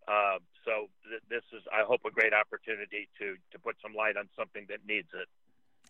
Uh, 0.08 0.40
so 0.66 0.90
th- 1.08 1.24
this 1.30 1.44
is, 1.54 1.64
I 1.72 1.84
hope, 1.84 2.02
a 2.06 2.12
great 2.12 2.34
opportunity 2.34 3.08
to 3.20 3.36
to 3.52 3.60
put 3.60 3.76
some 3.82 3.94
light 3.96 4.18
on 4.18 4.28
something 4.38 4.66
that 4.70 4.80
needs 4.86 5.10
it. 5.14 5.28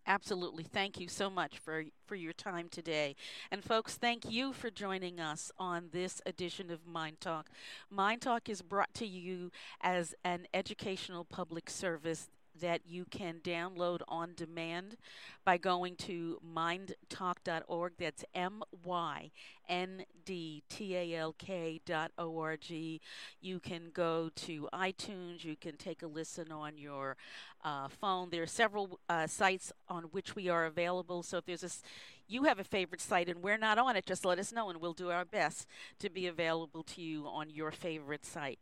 Absolutely. 0.05 0.63
Thank 0.63 0.99
you 0.99 1.07
so 1.07 1.29
much 1.29 1.59
for, 1.59 1.85
for 2.05 2.15
your 2.15 2.33
time 2.33 2.67
today. 2.69 3.15
And, 3.49 3.63
folks, 3.63 3.95
thank 3.95 4.29
you 4.29 4.51
for 4.51 4.69
joining 4.69 5.19
us 5.19 5.49
on 5.57 5.89
this 5.93 6.21
edition 6.25 6.69
of 6.69 6.85
MyNDTALK. 6.85 7.45
Mind 7.89 8.21
Talk 8.21 8.49
is 8.49 8.61
brought 8.61 8.93
to 8.95 9.07
you 9.07 9.49
as 9.79 10.13
an 10.25 10.45
educational 10.53 11.23
public 11.23 11.69
service 11.69 12.27
that 12.59 12.81
you 12.85 13.05
can 13.05 13.39
download 13.43 14.01
on 14.07 14.33
demand 14.35 14.97
by 15.45 15.57
going 15.57 15.95
to 15.95 16.39
myndtalk.org. 16.55 17.93
That's 17.99 18.25
M 18.33 18.63
Y 18.83 19.31
N 19.67 20.05
D 20.25 20.63
T 20.69 20.95
A 20.95 21.15
L 21.15 21.35
K 21.37 21.81
dot 21.85 22.11
O 22.17 22.39
R 22.39 22.57
G. 22.57 23.01
You 23.41 23.59
can 23.59 23.89
go 23.93 24.29
to 24.35 24.69
iTunes. 24.73 25.43
You 25.43 25.55
can 25.55 25.77
take 25.77 26.01
a 26.01 26.07
listen 26.07 26.51
on 26.51 26.77
your 26.77 27.17
uh, 27.63 27.87
phone. 27.87 28.29
There 28.29 28.43
are 28.43 28.47
several 28.47 28.99
uh, 29.09 29.27
sites 29.27 29.71
on 29.87 30.03
which 30.05 30.35
we 30.35 30.49
are 30.49 30.65
available. 30.65 31.23
So 31.23 31.37
if 31.37 31.45
there's 31.45 31.63
a, 31.63 31.69
you 32.33 32.43
have 32.43 32.59
a 32.59 32.63
favorite 32.63 32.99
site 32.99 33.29
and 33.29 33.43
we're 33.43 33.57
not 33.57 33.77
on 33.77 33.95
it, 33.95 34.05
just 34.05 34.25
let 34.25 34.39
us 34.39 34.51
know 34.51 34.69
and 34.69 34.81
we'll 34.81 34.93
do 34.93 35.11
our 35.11 35.23
best 35.23 35.67
to 35.99 36.09
be 36.09 36.25
available 36.25 36.81
to 36.81 37.01
you 37.01 37.27
on 37.27 37.49
your 37.49 37.71
favorite 37.71 38.25
site. 38.25 38.59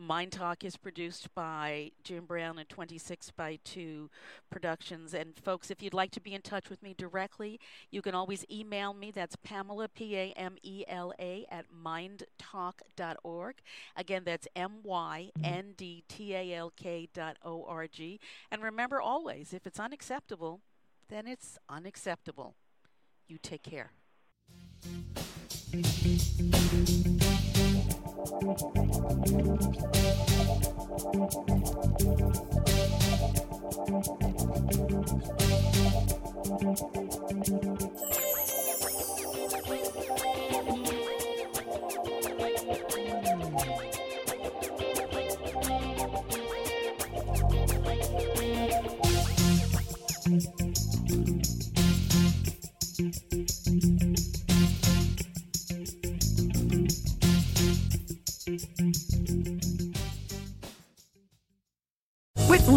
MyNDTALK 0.00 0.64
is 0.64 0.76
produced 0.76 1.32
by 1.34 1.92
Jim 2.02 2.24
Brown 2.24 2.58
and 2.58 2.68
26 2.68 3.30
by 3.30 3.58
2 3.64 4.10
Productions. 4.50 5.14
And 5.14 5.38
folks, 5.38 5.70
if 5.70 5.82
you'd 5.82 5.94
like 5.94 6.10
to 6.12 6.20
be 6.20 6.34
in 6.34 6.42
touch 6.42 6.68
with 6.68 6.82
me 6.82 6.94
directly, 6.96 7.60
you 7.90 8.02
can 8.02 8.14
always 8.14 8.44
email 8.50 8.92
me. 8.92 9.10
That's 9.10 9.36
Pamela, 9.36 9.88
P 9.88 10.16
A 10.16 10.32
M 10.32 10.56
E 10.62 10.84
L 10.88 11.12
A, 11.18 11.46
at 11.50 11.66
myndtalk.org. 11.72 13.54
Again, 13.96 14.22
that's 14.24 14.48
M 14.56 14.80
Y 14.82 15.30
N 15.44 15.74
D 15.76 16.02
T 16.08 16.34
A 16.34 16.54
L 16.54 16.72
K 16.76 17.08
dot 17.14 17.36
O 17.44 17.64
R 17.66 17.86
G. 17.86 18.18
And 18.50 18.62
remember 18.62 19.00
always, 19.00 19.52
if 19.54 19.66
it's 19.66 19.80
unacceptable, 19.80 20.60
then 21.08 21.26
it's 21.26 21.58
unacceptable. 21.68 22.56
You 23.32 23.38
take 23.38 23.62
care. 23.62 23.92